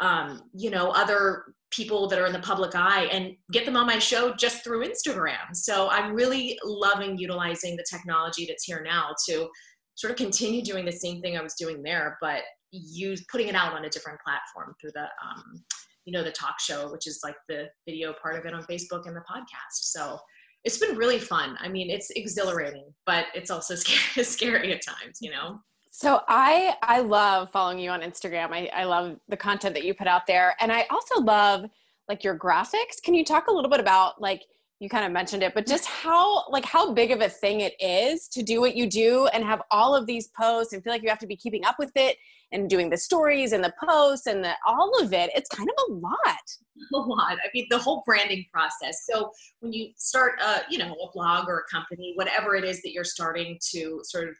um, 0.00 0.42
you 0.54 0.70
know, 0.70 0.90
other 0.90 1.44
people 1.70 2.08
that 2.08 2.18
are 2.18 2.26
in 2.26 2.32
the 2.32 2.38
public 2.40 2.74
eye 2.74 3.04
and 3.10 3.34
get 3.52 3.64
them 3.64 3.76
on 3.76 3.86
my 3.86 3.98
show 3.98 4.34
just 4.34 4.62
through 4.62 4.86
Instagram. 4.86 5.54
So 5.54 5.88
I'm 5.90 6.14
really 6.14 6.58
loving 6.64 7.18
utilizing 7.18 7.76
the 7.76 7.84
technology 7.88 8.46
that's 8.46 8.64
here 8.64 8.82
now 8.84 9.14
to 9.28 9.48
sort 9.96 10.10
of 10.10 10.16
continue 10.16 10.62
doing 10.62 10.84
the 10.84 10.92
same 10.92 11.20
thing 11.20 11.36
I 11.36 11.42
was 11.42 11.54
doing 11.54 11.82
there, 11.82 12.16
but 12.20 12.42
use 12.70 13.24
putting 13.30 13.48
it 13.48 13.54
out 13.54 13.72
on 13.72 13.84
a 13.84 13.88
different 13.88 14.18
platform 14.20 14.74
through 14.80 14.90
the 14.94 15.02
um, 15.02 15.64
you 16.04 16.12
know 16.12 16.22
the 16.22 16.32
talk 16.32 16.60
show, 16.60 16.90
which 16.90 17.06
is 17.06 17.20
like 17.24 17.36
the 17.48 17.66
video 17.88 18.14
part 18.20 18.36
of 18.36 18.44
it 18.44 18.54
on 18.54 18.62
Facebook 18.64 19.06
and 19.06 19.16
the 19.16 19.20
podcast. 19.20 19.46
So 19.70 20.18
it's 20.64 20.78
been 20.78 20.96
really 20.96 21.18
fun. 21.18 21.56
I 21.60 21.68
mean, 21.68 21.90
it's 21.90 22.10
exhilarating, 22.10 22.92
but 23.06 23.26
it's 23.34 23.50
also 23.50 23.74
scary, 23.74 24.24
scary 24.24 24.72
at 24.72 24.82
times, 24.84 25.18
you 25.20 25.30
know. 25.30 25.58
So 25.96 26.22
I 26.26 26.74
I 26.82 26.98
love 26.98 27.52
following 27.52 27.78
you 27.78 27.90
on 27.90 28.00
Instagram. 28.00 28.48
I, 28.50 28.68
I 28.74 28.82
love 28.82 29.16
the 29.28 29.36
content 29.36 29.76
that 29.76 29.84
you 29.84 29.94
put 29.94 30.08
out 30.08 30.26
there, 30.26 30.56
and 30.58 30.72
I 30.72 30.86
also 30.90 31.20
love 31.20 31.66
like 32.08 32.24
your 32.24 32.36
graphics. 32.36 33.00
Can 33.00 33.14
you 33.14 33.24
talk 33.24 33.46
a 33.46 33.52
little 33.52 33.70
bit 33.70 33.78
about 33.78 34.20
like 34.20 34.42
you 34.80 34.88
kind 34.88 35.06
of 35.06 35.12
mentioned 35.12 35.44
it 35.44 35.54
but 35.54 35.64
mm-hmm. 35.64 35.70
just 35.70 35.86
how 35.86 36.48
like 36.50 36.64
how 36.64 36.92
big 36.92 37.12
of 37.12 37.20
a 37.20 37.28
thing 37.28 37.60
it 37.60 37.74
is 37.78 38.26
to 38.26 38.42
do 38.42 38.60
what 38.60 38.74
you 38.74 38.88
do 38.88 39.28
and 39.32 39.44
have 39.44 39.62
all 39.70 39.94
of 39.94 40.04
these 40.04 40.28
posts 40.36 40.72
and 40.72 40.82
feel 40.82 40.92
like 40.92 41.00
you 41.00 41.08
have 41.08 41.20
to 41.20 41.28
be 41.28 41.36
keeping 41.36 41.64
up 41.64 41.76
with 41.78 41.92
it 41.94 42.16
and 42.50 42.68
doing 42.68 42.90
the 42.90 42.98
stories 42.98 43.52
and 43.52 43.62
the 43.62 43.72
posts 43.82 44.26
and 44.26 44.42
the 44.42 44.52
all 44.66 45.00
of 45.00 45.12
it. 45.12 45.30
It's 45.32 45.48
kind 45.48 45.68
of 45.68 45.76
a 45.88 45.92
lot. 45.94 46.56
A 46.92 46.96
lot. 46.96 47.38
I 47.38 47.48
mean 47.54 47.66
the 47.70 47.78
whole 47.78 48.02
branding 48.04 48.44
process. 48.52 49.06
So 49.08 49.30
when 49.60 49.72
you 49.72 49.90
start 49.96 50.40
a 50.44 50.62
you 50.68 50.78
know 50.78 50.92
a 50.92 51.12
blog 51.12 51.48
or 51.48 51.60
a 51.60 51.72
company 51.72 52.14
whatever 52.16 52.56
it 52.56 52.64
is 52.64 52.82
that 52.82 52.90
you're 52.90 53.04
starting 53.04 53.60
to 53.70 54.00
sort 54.02 54.28
of 54.28 54.34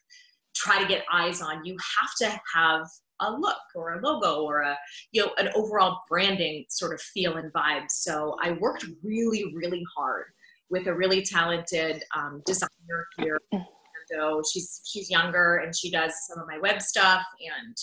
try 0.54 0.80
to 0.80 0.88
get 0.88 1.04
eyes 1.12 1.40
on 1.40 1.64
you 1.64 1.76
have 2.00 2.14
to 2.18 2.40
have 2.54 2.86
a 3.20 3.30
look 3.30 3.56
or 3.74 3.94
a 3.94 4.00
logo 4.00 4.42
or 4.42 4.60
a 4.62 4.76
you 5.12 5.24
know 5.24 5.32
an 5.38 5.48
overall 5.54 6.00
branding 6.08 6.64
sort 6.68 6.92
of 6.92 7.00
feel 7.00 7.36
and 7.36 7.52
vibe. 7.52 7.88
So 7.88 8.36
i 8.42 8.52
worked 8.52 8.86
really 9.02 9.52
really 9.54 9.84
hard 9.96 10.26
with 10.70 10.86
a 10.86 10.94
really 10.94 11.22
talented 11.22 12.02
um, 12.16 12.42
designer 12.46 13.06
here. 13.18 13.38
So 14.12 14.42
she's 14.52 14.80
she's 14.84 15.10
younger 15.10 15.56
and 15.56 15.74
she 15.74 15.90
does 15.90 16.12
some 16.26 16.38
of 16.38 16.46
my 16.46 16.58
web 16.58 16.82
stuff 16.82 17.22
and 17.40 17.76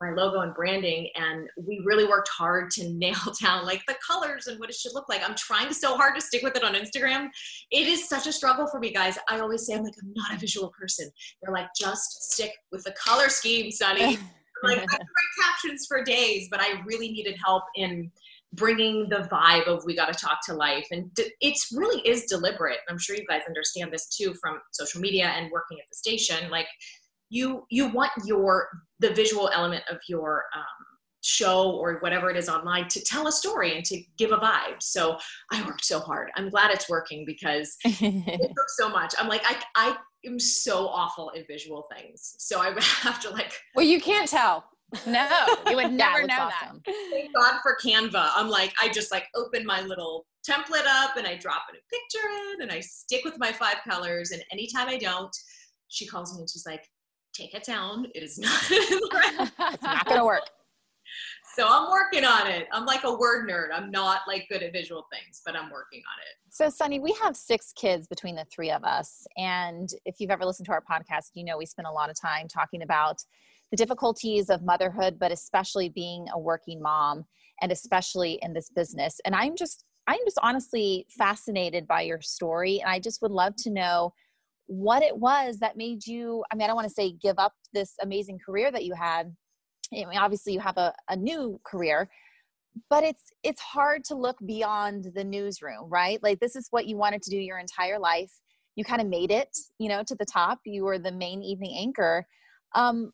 my 0.00 0.10
logo 0.10 0.40
and 0.40 0.54
branding 0.54 1.08
and 1.14 1.48
we 1.56 1.82
really 1.84 2.06
worked 2.06 2.28
hard 2.28 2.70
to 2.70 2.88
nail 2.94 3.18
down 3.40 3.64
like 3.64 3.82
the 3.86 3.96
colors 4.06 4.46
and 4.46 4.58
what 4.58 4.70
it 4.70 4.74
should 4.74 4.94
look 4.94 5.08
like. 5.08 5.22
I'm 5.28 5.34
trying 5.34 5.72
so 5.72 5.96
hard 5.96 6.14
to 6.14 6.20
stick 6.20 6.42
with 6.42 6.56
it 6.56 6.64
on 6.64 6.74
instagram. 6.74 7.28
It 7.70 7.86
is 7.86 8.08
such 8.08 8.26
a 8.26 8.32
struggle 8.32 8.66
for 8.66 8.80
me 8.80 8.92
guys. 8.92 9.18
I 9.28 9.40
always 9.40 9.66
say 9.66 9.74
i'm 9.74 9.84
like 9.84 9.94
i'm 10.02 10.12
not 10.14 10.34
a 10.34 10.38
visual 10.38 10.72
person. 10.78 11.10
They're 11.42 11.52
like 11.52 11.68
just 11.78 12.32
stick 12.32 12.52
with 12.72 12.84
the 12.84 12.92
color 12.92 13.28
scheme 13.28 13.70
Sonni. 13.70 14.18
Like 14.62 14.76
I 14.76 14.80
could 14.80 14.90
write 14.90 15.46
captions 15.46 15.86
for 15.88 16.04
days, 16.04 16.48
but 16.50 16.60
I 16.60 16.82
really 16.84 17.10
needed 17.10 17.34
help 17.42 17.62
in 17.76 18.10
bringing 18.52 19.08
the 19.08 19.28
vibe 19.30 19.66
of 19.66 19.84
we 19.84 19.94
got 19.94 20.12
to 20.12 20.18
talk 20.18 20.44
to 20.46 20.54
life. 20.54 20.86
And 20.90 21.10
it 21.16 21.58
really 21.72 22.00
is 22.06 22.24
deliberate. 22.24 22.78
I'm 22.88 22.98
sure 22.98 23.16
you 23.16 23.24
guys 23.28 23.42
understand 23.46 23.92
this 23.92 24.08
too 24.08 24.34
from 24.40 24.58
social 24.72 25.00
media 25.00 25.26
and 25.26 25.50
working 25.50 25.78
at 25.78 25.88
the 25.88 25.96
station. 25.96 26.50
Like 26.50 26.66
you 27.30 27.64
you 27.70 27.88
want 27.88 28.10
your 28.24 28.68
the 28.98 29.10
visual 29.10 29.50
element 29.54 29.82
of 29.90 29.98
your 30.08 30.44
um, 30.54 30.64
show 31.22 31.72
or 31.72 31.98
whatever 32.00 32.30
it 32.30 32.36
is 32.36 32.48
online 32.48 32.88
to 32.88 33.00
tell 33.02 33.26
a 33.26 33.32
story 33.32 33.76
and 33.76 33.84
to 33.84 34.02
give 34.16 34.32
a 34.32 34.38
vibe 34.38 34.80
so 34.80 35.18
i 35.52 35.62
worked 35.66 35.84
so 35.84 36.00
hard 36.00 36.30
i'm 36.36 36.48
glad 36.48 36.70
it's 36.70 36.88
working 36.88 37.26
because 37.26 37.76
it 37.84 38.48
took 38.56 38.68
so 38.68 38.88
much 38.88 39.14
i'm 39.18 39.28
like 39.28 39.42
i 39.44 39.62
i 39.76 39.96
am 40.24 40.38
so 40.38 40.88
awful 40.88 41.32
at 41.36 41.46
visual 41.46 41.86
things. 41.94 42.34
So 42.38 42.60
I 42.60 42.74
have 42.80 43.20
to 43.20 43.30
like. 43.30 43.52
Well, 43.74 43.86
you 43.86 44.00
can't 44.00 44.28
tell. 44.28 44.64
No, 45.06 45.28
you 45.68 45.76
would 45.76 45.92
never 45.92 46.26
know 46.26 46.50
awesome. 46.50 46.82
that. 46.84 46.94
Thank 47.10 47.34
God 47.34 47.60
for 47.62 47.76
Canva. 47.84 48.30
I'm 48.34 48.48
like, 48.48 48.72
I 48.82 48.88
just 48.88 49.12
like 49.12 49.24
open 49.36 49.64
my 49.64 49.82
little 49.82 50.26
template 50.48 50.86
up 50.86 51.16
and 51.16 51.26
I 51.26 51.36
drop 51.36 51.62
in 51.70 51.76
a 51.76 51.82
picture 51.90 52.28
in 52.54 52.62
and 52.62 52.72
I 52.72 52.80
stick 52.80 53.24
with 53.24 53.38
my 53.38 53.52
five 53.52 53.76
colors. 53.88 54.32
And 54.32 54.42
anytime 54.50 54.88
I 54.88 54.98
don't, 54.98 55.34
she 55.88 56.06
calls 56.06 56.34
me 56.34 56.40
and 56.40 56.50
she's 56.50 56.66
like, 56.66 56.84
take 57.32 57.54
it 57.54 57.64
down. 57.64 58.06
It 58.14 58.22
is 58.22 58.38
not. 58.38 58.62
it's 58.70 59.82
not 59.82 60.06
going 60.06 60.18
to 60.18 60.24
work. 60.24 60.42
so 61.56 61.66
I'm 61.68 61.90
working 61.90 62.24
on 62.24 62.46
it. 62.46 62.68
I'm 62.72 62.86
like 62.86 63.04
a 63.04 63.14
word 63.14 63.48
nerd. 63.48 63.68
I'm 63.72 63.90
not 63.90 64.20
like 64.26 64.46
good 64.48 64.62
at 64.62 64.72
visual 64.72 65.06
things, 65.12 65.42
but 65.44 65.56
I'm 65.56 65.70
working 65.70 66.00
on 66.00 66.20
it. 66.28 66.36
So, 66.50 66.66
Sonni, 66.66 67.00
we 67.00 67.12
have 67.22 67.36
six 67.36 67.72
kids 67.72 68.06
between 68.06 68.34
the 68.34 68.44
three 68.46 68.70
of 68.70 68.84
us. 68.84 69.26
And 69.36 69.88
if 70.04 70.16
you've 70.18 70.30
ever 70.30 70.44
listened 70.44 70.66
to 70.66 70.72
our 70.72 70.82
podcast, 70.82 71.30
you 71.34 71.44
know 71.44 71.58
we 71.58 71.66
spend 71.66 71.86
a 71.86 71.92
lot 71.92 72.10
of 72.10 72.20
time 72.20 72.48
talking 72.48 72.82
about 72.82 73.22
the 73.70 73.76
difficulties 73.76 74.50
of 74.50 74.62
motherhood, 74.62 75.18
but 75.18 75.30
especially 75.30 75.88
being 75.88 76.26
a 76.32 76.38
working 76.38 76.82
mom 76.82 77.24
and 77.62 77.70
especially 77.70 78.38
in 78.42 78.52
this 78.52 78.70
business. 78.70 79.20
And 79.24 79.34
I'm 79.34 79.54
just, 79.54 79.84
I'm 80.06 80.18
just 80.24 80.38
honestly 80.42 81.06
fascinated 81.08 81.86
by 81.86 82.02
your 82.02 82.20
story. 82.20 82.80
And 82.80 82.90
I 82.90 82.98
just 82.98 83.22
would 83.22 83.30
love 83.30 83.54
to 83.56 83.70
know 83.70 84.12
what 84.70 85.02
it 85.02 85.18
was 85.18 85.58
that 85.58 85.76
made 85.76 86.06
you, 86.06 86.44
I 86.52 86.54
mean, 86.54 86.62
I 86.62 86.68
don't 86.68 86.76
want 86.76 86.86
to 86.86 86.94
say 86.94 87.12
give 87.20 87.40
up 87.40 87.54
this 87.74 87.94
amazing 88.00 88.38
career 88.38 88.70
that 88.70 88.84
you 88.84 88.94
had. 88.94 89.34
I 89.92 90.04
mean, 90.04 90.16
obviously 90.16 90.52
you 90.52 90.60
have 90.60 90.76
a, 90.76 90.94
a 91.08 91.16
new 91.16 91.60
career, 91.64 92.08
but 92.88 93.02
it's 93.02 93.32
it's 93.42 93.60
hard 93.60 94.04
to 94.04 94.14
look 94.14 94.36
beyond 94.46 95.10
the 95.16 95.24
newsroom 95.24 95.88
right? 95.88 96.22
Like 96.22 96.38
this 96.38 96.54
is 96.54 96.68
what 96.70 96.86
you 96.86 96.96
wanted 96.96 97.20
to 97.22 97.30
do 97.30 97.36
your 97.36 97.58
entire 97.58 97.98
life. 97.98 98.30
You 98.76 98.84
kind 98.84 99.00
of 99.00 99.08
made 99.08 99.32
it 99.32 99.48
you 99.80 99.88
know 99.88 100.04
to 100.04 100.14
the 100.14 100.24
top. 100.24 100.60
You 100.64 100.84
were 100.84 101.00
the 101.00 101.10
main 101.10 101.42
evening 101.42 101.76
anchor. 101.76 102.24
Um 102.76 103.10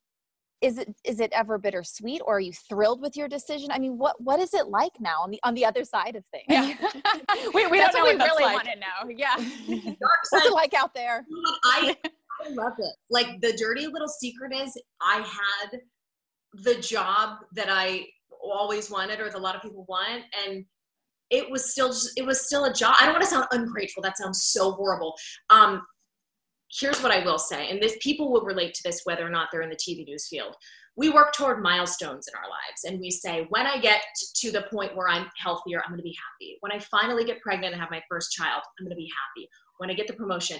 is 0.62 0.78
it 0.78 0.94
is 1.04 1.20
it 1.20 1.30
ever 1.32 1.58
bittersweet 1.58 2.22
or 2.24 2.36
are 2.36 2.40
you 2.40 2.52
thrilled 2.52 3.02
with 3.02 3.16
your 3.16 3.28
decision 3.28 3.70
i 3.70 3.78
mean 3.78 3.98
what 3.98 4.18
what 4.20 4.40
is 4.40 4.54
it 4.54 4.68
like 4.68 4.92
now 5.00 5.20
on 5.22 5.30
the 5.30 5.38
on 5.44 5.54
the 5.54 5.64
other 5.64 5.84
side 5.84 6.16
of 6.16 6.24
things 6.32 6.44
yeah 6.48 6.74
we, 7.54 7.66
we 7.66 7.78
that's 7.78 7.94
don't 7.94 8.04
know 8.04 8.12
what 8.12 8.18
what 8.18 8.18
we 8.18 8.24
really 8.24 8.44
like. 8.44 8.54
want 8.54 8.68
to 8.68 8.76
know 8.76 9.14
yeah 9.16 9.36
what's 9.98 10.46
it 10.46 10.52
like 10.52 10.72
out 10.72 10.94
there 10.94 11.24
I, 11.64 11.96
I 12.44 12.48
love 12.50 12.74
it. 12.78 12.94
Like 13.10 13.40
the 13.40 13.56
dirty 13.56 13.86
little 13.86 14.08
secret 14.08 14.52
is 14.54 14.80
I 15.00 15.16
had 15.16 15.80
the 16.52 16.76
job 16.76 17.38
that 17.54 17.68
I 17.70 18.06
always 18.42 18.90
wanted 18.90 19.20
or 19.20 19.24
that 19.24 19.34
a 19.34 19.38
lot 19.38 19.56
of 19.56 19.62
people 19.62 19.84
want 19.88 20.24
and 20.46 20.64
it 21.30 21.50
was 21.50 21.72
still 21.72 21.92
it 22.16 22.24
was 22.24 22.46
still 22.46 22.66
a 22.66 22.72
job. 22.72 22.94
I 23.00 23.04
don't 23.04 23.14
want 23.14 23.24
to 23.24 23.30
sound 23.30 23.46
ungrateful. 23.50 24.02
That 24.02 24.16
sounds 24.16 24.44
so 24.44 24.72
horrible. 24.72 25.14
Um 25.50 25.82
here's 26.72 27.02
what 27.02 27.12
I 27.12 27.24
will 27.24 27.38
say 27.38 27.68
and 27.70 27.80
this 27.80 27.96
people 28.00 28.30
will 28.32 28.42
relate 28.42 28.74
to 28.74 28.82
this 28.84 29.02
whether 29.04 29.26
or 29.26 29.30
not 29.30 29.48
they're 29.50 29.62
in 29.62 29.70
the 29.70 29.76
TV 29.76 30.04
news 30.04 30.26
field. 30.28 30.54
We 30.96 31.10
work 31.10 31.34
toward 31.34 31.62
milestones 31.62 32.26
in 32.26 32.34
our 32.34 32.48
lives 32.48 32.84
and 32.84 33.00
we 33.00 33.10
say 33.10 33.46
when 33.50 33.66
I 33.66 33.78
get 33.78 34.00
to 34.36 34.50
the 34.50 34.62
point 34.62 34.96
where 34.96 35.08
I'm 35.08 35.26
healthier, 35.36 35.82
I'm 35.82 35.90
going 35.90 35.98
to 35.98 36.02
be 36.02 36.16
happy. 36.16 36.56
When 36.60 36.72
I 36.72 36.78
finally 36.78 37.24
get 37.24 37.40
pregnant 37.40 37.72
and 37.72 37.80
have 37.80 37.90
my 37.90 38.02
first 38.08 38.32
child, 38.32 38.62
I'm 38.78 38.86
going 38.86 38.96
to 38.96 38.96
be 38.96 39.10
happy. 39.10 39.48
When 39.78 39.90
I 39.90 39.94
get 39.94 40.06
the 40.06 40.14
promotion, 40.14 40.58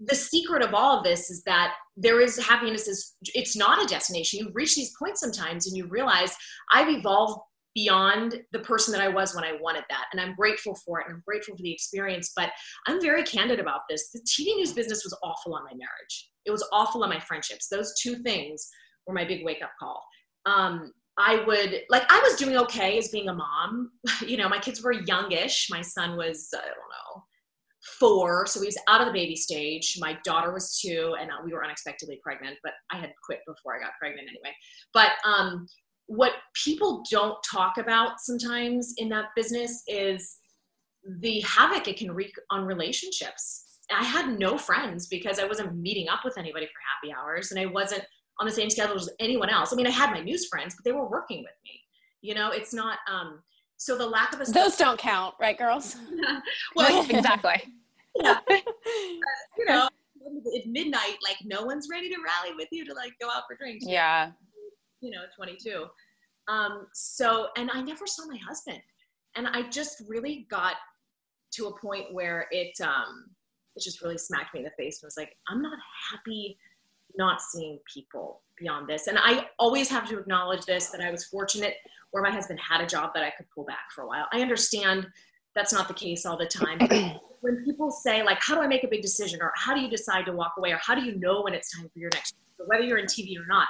the 0.00 0.14
secret 0.14 0.62
of 0.62 0.74
all 0.74 0.98
of 0.98 1.04
this 1.04 1.30
is 1.30 1.42
that 1.44 1.74
there 1.96 2.20
is 2.20 2.38
happiness 2.38 2.86
is 2.86 3.14
it's 3.34 3.56
not 3.56 3.82
a 3.82 3.86
destination 3.86 4.40
you 4.40 4.50
reach 4.52 4.74
these 4.74 4.92
points 4.98 5.20
sometimes 5.20 5.66
and 5.66 5.76
you 5.76 5.86
realize 5.86 6.36
i've 6.70 6.90
evolved 6.90 7.40
beyond 7.76 8.40
the 8.52 8.58
person 8.60 8.90
that 8.90 9.02
i 9.02 9.06
was 9.06 9.34
when 9.34 9.44
i 9.44 9.52
wanted 9.60 9.84
that 9.88 10.06
and 10.10 10.20
i'm 10.20 10.34
grateful 10.34 10.74
for 10.84 10.98
it 10.98 11.06
and 11.06 11.14
i'm 11.14 11.22
grateful 11.24 11.54
for 11.54 11.62
the 11.62 11.72
experience 11.72 12.32
but 12.34 12.50
i'm 12.88 13.00
very 13.00 13.22
candid 13.22 13.60
about 13.60 13.82
this 13.88 14.10
the 14.10 14.20
tv 14.20 14.56
news 14.56 14.72
business 14.72 15.04
was 15.04 15.16
awful 15.22 15.54
on 15.54 15.62
my 15.62 15.72
marriage 15.72 16.30
it 16.44 16.50
was 16.50 16.66
awful 16.72 17.04
on 17.04 17.10
my 17.10 17.20
friendships 17.20 17.68
those 17.68 17.94
two 18.00 18.16
things 18.16 18.68
were 19.06 19.14
my 19.14 19.24
big 19.24 19.44
wake 19.44 19.62
up 19.62 19.70
call 19.78 20.02
um, 20.46 20.92
I 21.18 21.42
would 21.46 21.82
like 21.88 22.04
I 22.08 22.20
was 22.20 22.36
doing 22.36 22.56
okay 22.58 22.98
as 22.98 23.08
being 23.08 23.28
a 23.28 23.34
mom. 23.34 23.90
You 24.26 24.36
know, 24.36 24.48
my 24.48 24.58
kids 24.58 24.82
were 24.82 24.92
youngish. 24.92 25.68
My 25.70 25.82
son 25.82 26.16
was 26.16 26.50
I 26.54 26.58
don't 26.58 26.68
know 26.76 27.24
four, 28.00 28.46
so 28.46 28.60
he 28.60 28.66
was 28.66 28.78
out 28.88 29.00
of 29.00 29.06
the 29.06 29.12
baby 29.12 29.36
stage. 29.36 29.96
My 29.98 30.18
daughter 30.24 30.52
was 30.52 30.78
two, 30.80 31.14
and 31.20 31.30
uh, 31.30 31.34
we 31.44 31.52
were 31.52 31.64
unexpectedly 31.64 32.20
pregnant. 32.22 32.56
But 32.62 32.72
I 32.90 32.98
had 32.98 33.12
quit 33.24 33.40
before 33.46 33.76
I 33.76 33.80
got 33.80 33.92
pregnant 34.00 34.28
anyway. 34.28 34.54
But 34.92 35.12
um, 35.24 35.66
what 36.06 36.32
people 36.64 37.02
don't 37.10 37.36
talk 37.48 37.78
about 37.78 38.20
sometimes 38.20 38.94
in 38.98 39.08
that 39.10 39.26
business 39.34 39.82
is 39.88 40.36
the 41.20 41.40
havoc 41.40 41.88
it 41.88 41.96
can 41.96 42.12
wreak 42.12 42.32
on 42.50 42.64
relationships. 42.64 43.64
I 43.92 44.04
had 44.04 44.38
no 44.38 44.58
friends 44.58 45.06
because 45.06 45.38
I 45.38 45.46
wasn't 45.46 45.76
meeting 45.76 46.08
up 46.08 46.20
with 46.24 46.38
anybody 46.38 46.66
for 46.66 46.72
happy 46.90 47.14
hours, 47.16 47.50
and 47.52 47.60
I 47.60 47.66
wasn't 47.66 48.04
on 48.40 48.46
the 48.46 48.52
same 48.52 48.68
schedule 48.68 48.96
as 48.96 49.08
anyone 49.20 49.48
else. 49.48 49.72
I 49.72 49.76
mean, 49.76 49.86
I 49.86 49.90
had 49.90 50.10
my 50.10 50.20
news 50.20 50.46
friends, 50.48 50.74
but 50.74 50.84
they 50.84 50.92
were 50.92 51.08
working 51.08 51.38
with 51.38 51.54
me. 51.64 51.80
You 52.20 52.34
know, 52.34 52.50
it's 52.50 52.74
not. 52.74 52.98
Um, 53.10 53.42
so 53.76 53.96
the 53.96 54.06
lack 54.06 54.32
of 54.32 54.40
a 54.40 54.44
those 54.50 54.76
don't 54.76 54.98
count 54.98 55.34
right 55.40 55.58
girls 55.58 55.96
well 56.76 57.04
exactly 57.10 57.62
yeah. 58.16 58.38
you 58.48 59.64
know 59.66 59.88
at 60.26 60.66
midnight 60.66 61.16
like 61.22 61.36
no 61.44 61.62
one's 61.62 61.88
ready 61.90 62.08
to 62.08 62.16
rally 62.16 62.54
with 62.56 62.68
you 62.72 62.84
to 62.84 62.94
like 62.94 63.12
go 63.20 63.28
out 63.28 63.42
for 63.48 63.56
drinks 63.56 63.84
yeah 63.86 64.30
you 65.06 65.12
know 65.12 65.22
22 65.36 65.86
um 66.48 66.86
so 66.92 67.48
and 67.56 67.70
i 67.72 67.80
never 67.80 68.06
saw 68.06 68.26
my 68.26 68.38
husband 68.38 68.80
and 69.36 69.46
i 69.48 69.62
just 69.68 70.02
really 70.08 70.46
got 70.50 70.74
to 71.52 71.66
a 71.66 71.78
point 71.80 72.12
where 72.12 72.46
it 72.50 72.72
um 72.80 73.26
it 73.76 73.82
just 73.82 74.02
really 74.02 74.18
smacked 74.18 74.54
me 74.54 74.60
in 74.60 74.64
the 74.64 74.70
face 74.76 75.02
and 75.02 75.06
was 75.06 75.16
like 75.16 75.36
i'm 75.48 75.62
not 75.62 75.78
happy 76.10 76.58
not 77.16 77.40
seeing 77.40 77.78
people 77.92 78.42
beyond 78.58 78.88
this 78.88 79.06
and 79.06 79.18
i 79.22 79.46
always 79.58 79.88
have 79.88 80.08
to 80.08 80.18
acknowledge 80.18 80.64
this 80.66 80.88
that 80.88 81.00
i 81.00 81.10
was 81.10 81.24
fortunate 81.24 81.74
where 82.16 82.22
my 82.22 82.30
husband 82.30 82.58
had 82.58 82.80
a 82.80 82.86
job 82.86 83.10
that 83.14 83.22
I 83.22 83.30
could 83.30 83.44
pull 83.54 83.64
back 83.64 83.90
for 83.94 84.02
a 84.02 84.06
while. 84.06 84.26
I 84.32 84.40
understand 84.40 85.06
that's 85.54 85.72
not 85.72 85.86
the 85.86 85.92
case 85.92 86.24
all 86.24 86.38
the 86.38 86.46
time. 86.46 86.78
when 87.40 87.62
people 87.62 87.90
say 87.90 88.22
like, 88.22 88.38
how 88.40 88.54
do 88.54 88.62
I 88.62 88.66
make 88.66 88.84
a 88.84 88.88
big 88.88 89.02
decision? 89.02 89.40
Or 89.42 89.52
how 89.54 89.74
do 89.74 89.80
you 89.80 89.90
decide 89.90 90.24
to 90.24 90.32
walk 90.32 90.54
away? 90.56 90.72
Or 90.72 90.78
how 90.78 90.94
do 90.94 91.02
you 91.02 91.18
know 91.18 91.42
when 91.42 91.52
it's 91.52 91.76
time 91.76 91.90
for 91.92 91.98
your 91.98 92.10
next, 92.14 92.34
so 92.56 92.64
whether 92.66 92.84
you're 92.84 92.96
in 92.96 93.04
TV 93.06 93.38
or 93.38 93.46
not, 93.46 93.68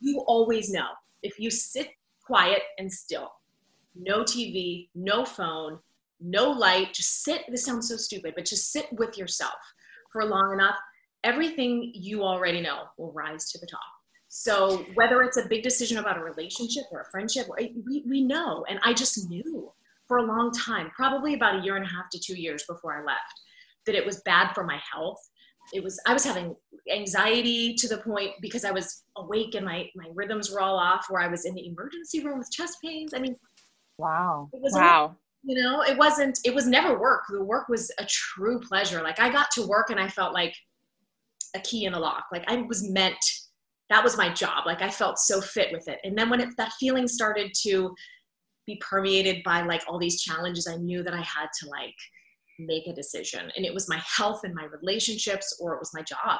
you 0.00 0.20
always 0.26 0.70
know. 0.70 0.88
If 1.22 1.38
you 1.38 1.50
sit 1.50 1.88
quiet 2.24 2.62
and 2.78 2.92
still, 2.92 3.30
no 3.94 4.22
TV, 4.22 4.88
no 4.94 5.24
phone, 5.24 5.78
no 6.20 6.50
light, 6.50 6.92
just 6.94 7.22
sit, 7.24 7.42
this 7.48 7.64
sounds 7.64 7.88
so 7.88 7.96
stupid, 7.96 8.34
but 8.34 8.44
just 8.44 8.72
sit 8.72 8.86
with 8.92 9.18
yourself 9.18 9.54
for 10.12 10.24
long 10.24 10.52
enough, 10.52 10.76
everything 11.24 11.90
you 11.94 12.22
already 12.22 12.60
know 12.60 12.84
will 12.96 13.12
rise 13.12 13.50
to 13.50 13.58
the 13.58 13.66
top. 13.66 13.80
So 14.28 14.84
whether 14.94 15.22
it's 15.22 15.36
a 15.36 15.48
big 15.48 15.62
decision 15.62 15.98
about 15.98 16.18
a 16.18 16.22
relationship 16.24 16.84
or 16.90 17.00
a 17.00 17.10
friendship, 17.10 17.46
we, 17.58 18.02
we 18.06 18.22
know. 18.22 18.64
And 18.68 18.78
I 18.84 18.92
just 18.92 19.28
knew 19.28 19.72
for 20.06 20.18
a 20.18 20.22
long 20.22 20.52
time, 20.52 20.90
probably 20.94 21.34
about 21.34 21.60
a 21.60 21.64
year 21.64 21.76
and 21.76 21.84
a 21.84 21.88
half 21.88 22.10
to 22.10 22.18
two 22.18 22.38
years 22.38 22.64
before 22.68 23.00
I 23.00 23.04
left, 23.04 23.40
that 23.86 23.94
it 23.94 24.04
was 24.04 24.22
bad 24.22 24.52
for 24.54 24.64
my 24.64 24.80
health. 24.92 25.18
It 25.72 25.82
was, 25.82 26.00
I 26.06 26.12
was 26.12 26.24
having 26.24 26.54
anxiety 26.92 27.74
to 27.74 27.88
the 27.88 27.98
point 27.98 28.32
because 28.40 28.64
I 28.64 28.70
was 28.70 29.04
awake 29.16 29.54
and 29.54 29.64
my, 29.64 29.88
my 29.96 30.06
rhythms 30.14 30.50
were 30.50 30.60
all 30.60 30.76
off 30.76 31.06
where 31.08 31.22
I 31.22 31.28
was 31.28 31.44
in 31.44 31.54
the 31.54 31.66
emergency 31.66 32.24
room 32.24 32.38
with 32.38 32.50
chest 32.50 32.78
pains. 32.84 33.14
I 33.14 33.18
mean, 33.18 33.36
wow. 33.98 34.48
It 34.52 34.62
was 34.62 34.74
wow. 34.74 35.16
You 35.42 35.62
know, 35.62 35.82
it 35.82 35.96
wasn't, 35.96 36.38
it 36.44 36.54
was 36.54 36.66
never 36.66 36.98
work. 36.98 37.24
The 37.28 37.42
work 37.42 37.68
was 37.68 37.90
a 37.98 38.06
true 38.06 38.60
pleasure. 38.60 39.02
Like 39.02 39.20
I 39.20 39.30
got 39.30 39.50
to 39.52 39.66
work 39.66 39.90
and 39.90 40.00
I 40.00 40.08
felt 40.08 40.34
like 40.34 40.54
a 41.54 41.60
key 41.60 41.84
in 41.84 41.94
a 41.94 42.00
lock. 42.00 42.26
Like 42.32 42.44
I 42.48 42.56
was 42.62 42.88
meant 42.88 43.16
that 43.88 44.02
was 44.02 44.16
my 44.16 44.32
job. 44.32 44.66
Like 44.66 44.82
I 44.82 44.90
felt 44.90 45.18
so 45.18 45.40
fit 45.40 45.72
with 45.72 45.88
it. 45.88 45.98
And 46.04 46.16
then 46.16 46.28
when 46.30 46.40
it, 46.40 46.48
that 46.56 46.72
feeling 46.78 47.06
started 47.06 47.52
to 47.62 47.94
be 48.66 48.80
permeated 48.80 49.42
by 49.44 49.62
like 49.62 49.82
all 49.88 49.98
these 49.98 50.22
challenges, 50.22 50.66
I 50.66 50.76
knew 50.76 51.02
that 51.04 51.14
I 51.14 51.22
had 51.22 51.46
to 51.60 51.68
like 51.68 51.94
make 52.58 52.86
a 52.86 52.94
decision. 52.94 53.50
And 53.56 53.64
it 53.64 53.74
was 53.74 53.88
my 53.88 54.00
health 54.04 54.40
and 54.44 54.54
my 54.54 54.64
relationships, 54.64 55.58
or 55.60 55.74
it 55.74 55.80
was 55.80 55.90
my 55.94 56.02
job. 56.02 56.38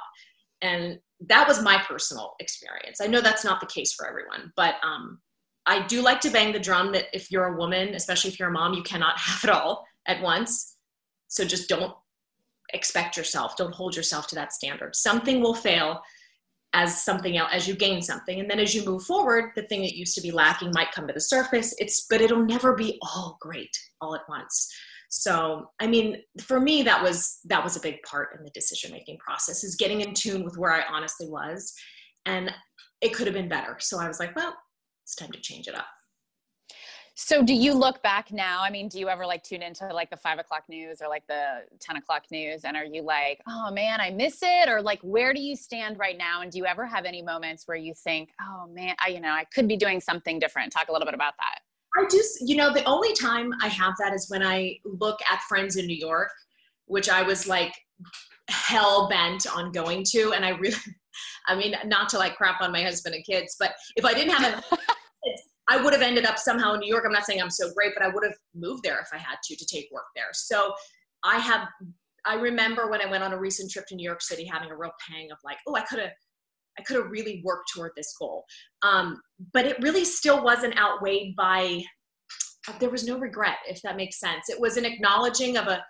And 0.62 0.98
that 1.28 1.46
was 1.46 1.62
my 1.62 1.82
personal 1.86 2.34
experience. 2.40 3.00
I 3.00 3.06
know 3.06 3.20
that's 3.20 3.44
not 3.44 3.60
the 3.60 3.66
case 3.66 3.92
for 3.92 4.06
everyone, 4.08 4.52
but 4.56 4.74
um, 4.82 5.20
I 5.66 5.86
do 5.86 6.00
like 6.00 6.20
to 6.20 6.30
bang 6.30 6.52
the 6.52 6.58
drum 6.58 6.92
that 6.92 7.06
if 7.12 7.30
you're 7.30 7.54
a 7.54 7.58
woman, 7.58 7.94
especially 7.94 8.30
if 8.30 8.38
you're 8.38 8.48
a 8.48 8.52
mom, 8.52 8.74
you 8.74 8.82
cannot 8.82 9.18
have 9.18 9.44
it 9.44 9.50
all 9.50 9.84
at 10.06 10.22
once. 10.22 10.76
So 11.28 11.44
just 11.44 11.68
don't 11.68 11.92
expect 12.72 13.16
yourself, 13.16 13.56
don't 13.56 13.74
hold 13.74 13.94
yourself 13.94 14.26
to 14.28 14.34
that 14.36 14.52
standard. 14.52 14.96
Something 14.96 15.40
will 15.40 15.54
fail 15.54 16.00
as 16.72 17.02
something 17.02 17.36
else 17.36 17.50
as 17.52 17.66
you 17.66 17.74
gain 17.74 18.02
something 18.02 18.38
and 18.38 18.50
then 18.50 18.60
as 18.60 18.74
you 18.74 18.84
move 18.84 19.02
forward 19.04 19.50
the 19.54 19.62
thing 19.62 19.80
that 19.80 19.96
used 19.96 20.14
to 20.14 20.20
be 20.20 20.30
lacking 20.30 20.70
might 20.74 20.92
come 20.92 21.06
to 21.06 21.12
the 21.12 21.20
surface 21.20 21.74
it's 21.78 22.06
but 22.10 22.20
it'll 22.20 22.44
never 22.44 22.74
be 22.74 22.98
all 23.02 23.38
great 23.40 23.74
all 24.00 24.14
at 24.14 24.28
once 24.28 24.68
so 25.10 25.70
i 25.80 25.86
mean 25.86 26.16
for 26.40 26.60
me 26.60 26.82
that 26.82 27.02
was 27.02 27.38
that 27.44 27.62
was 27.62 27.76
a 27.76 27.80
big 27.80 28.02
part 28.02 28.30
in 28.36 28.44
the 28.44 28.50
decision 28.50 28.90
making 28.90 29.16
process 29.18 29.64
is 29.64 29.76
getting 29.76 30.00
in 30.00 30.14
tune 30.14 30.44
with 30.44 30.56
where 30.56 30.72
i 30.72 30.82
honestly 30.90 31.28
was 31.28 31.72
and 32.26 32.52
it 33.00 33.14
could 33.14 33.26
have 33.26 33.34
been 33.34 33.48
better 33.48 33.76
so 33.78 33.98
i 34.00 34.08
was 34.08 34.20
like 34.20 34.34
well 34.36 34.54
it's 35.04 35.14
time 35.14 35.30
to 35.30 35.40
change 35.40 35.68
it 35.68 35.74
up 35.74 35.86
so 37.18 37.42
do 37.42 37.54
you 37.54 37.72
look 37.72 38.02
back 38.02 38.30
now? 38.30 38.62
I 38.62 38.68
mean, 38.68 38.88
do 38.88 38.98
you 38.98 39.08
ever 39.08 39.24
like 39.24 39.42
tune 39.42 39.62
into 39.62 39.86
like 39.86 40.10
the 40.10 40.18
five 40.18 40.38
o'clock 40.38 40.64
news 40.68 41.00
or 41.00 41.08
like 41.08 41.26
the 41.26 41.62
10 41.80 41.96
o'clock 41.96 42.24
news? 42.30 42.64
And 42.64 42.76
are 42.76 42.84
you 42.84 43.00
like, 43.00 43.40
oh 43.48 43.70
man, 43.70 44.02
I 44.02 44.10
miss 44.10 44.40
it? 44.42 44.68
Or 44.68 44.82
like, 44.82 45.00
where 45.00 45.32
do 45.32 45.40
you 45.40 45.56
stand 45.56 45.98
right 45.98 46.18
now? 46.18 46.42
And 46.42 46.52
do 46.52 46.58
you 46.58 46.66
ever 46.66 46.84
have 46.84 47.06
any 47.06 47.22
moments 47.22 47.66
where 47.66 47.76
you 47.76 47.94
think, 47.94 48.28
oh 48.42 48.66
man, 48.70 48.96
I, 49.02 49.08
you 49.08 49.20
know, 49.20 49.30
I 49.30 49.44
could 49.44 49.66
be 49.66 49.78
doing 49.78 49.98
something 49.98 50.38
different? 50.38 50.74
Talk 50.74 50.90
a 50.90 50.92
little 50.92 51.06
bit 51.06 51.14
about 51.14 51.32
that. 51.38 51.60
I 51.98 52.04
just, 52.10 52.40
you 52.40 52.56
know, 52.56 52.72
the 52.72 52.84
only 52.84 53.12
time 53.14 53.52
I 53.62 53.68
have 53.68 53.94
that 53.98 54.12
is 54.12 54.28
when 54.28 54.42
I 54.42 54.76
look 54.84 55.18
at 55.30 55.40
friends 55.42 55.76
in 55.76 55.86
New 55.86 55.96
York, 55.96 56.30
which 56.86 57.08
I 57.08 57.22
was 57.22 57.48
like 57.48 57.74
hell 58.48 59.08
bent 59.08 59.46
on 59.54 59.72
going 59.72 60.04
to. 60.10 60.32
And 60.32 60.44
I 60.44 60.50
really, 60.50 60.76
I 61.48 61.56
mean, 61.56 61.74
not 61.86 62.08
to 62.10 62.18
like 62.18 62.36
crap 62.36 62.60
on 62.60 62.72
my 62.72 62.82
husband 62.82 63.14
and 63.14 63.24
kids, 63.24 63.56
but 63.58 63.74
if 63.96 64.04
I 64.04 64.12
didn't 64.12 64.34
have 64.34 64.64
a 64.72 64.76
I 65.68 65.82
would 65.82 65.92
have 65.92 66.02
ended 66.02 66.24
up 66.24 66.38
somehow 66.38 66.74
in 66.74 66.80
New 66.80 66.88
York. 66.88 67.04
I'm 67.04 67.12
not 67.12 67.24
saying 67.24 67.42
I'm 67.42 67.50
so 67.50 67.72
great, 67.74 67.92
but 67.96 68.04
I 68.04 68.08
would 68.08 68.22
have 68.22 68.36
moved 68.54 68.84
there 68.84 69.00
if 69.00 69.08
I 69.12 69.18
had 69.18 69.36
to 69.44 69.56
to 69.56 69.66
take 69.66 69.88
work 69.90 70.04
there. 70.14 70.28
So 70.32 70.74
I 71.24 71.38
have 71.38 71.66
I 72.24 72.34
remember 72.34 72.90
when 72.90 73.00
I 73.00 73.06
went 73.06 73.22
on 73.22 73.32
a 73.32 73.38
recent 73.38 73.70
trip 73.70 73.86
to 73.88 73.94
New 73.94 74.04
York 74.04 74.20
City 74.20 74.44
having 74.44 74.70
a 74.70 74.76
real 74.76 74.92
pang 75.08 75.30
of 75.30 75.38
like, 75.44 75.58
oh, 75.66 75.76
I 75.76 75.82
could 75.82 76.00
have 76.00 76.10
I 76.78 76.82
could 76.82 76.96
have 76.96 77.10
really 77.10 77.42
worked 77.44 77.70
toward 77.74 77.92
this 77.96 78.14
goal. 78.18 78.44
Um, 78.82 79.20
but 79.52 79.66
it 79.66 79.82
really 79.82 80.04
still 80.04 80.42
wasn't 80.42 80.78
outweighed 80.78 81.34
by 81.36 81.82
there 82.80 82.90
was 82.90 83.06
no 83.06 83.18
regret, 83.18 83.58
if 83.68 83.80
that 83.82 83.96
makes 83.96 84.18
sense. 84.18 84.48
It 84.48 84.60
was 84.60 84.76
an 84.76 84.84
acknowledging 84.84 85.56
of 85.56 85.68
a 85.68 85.84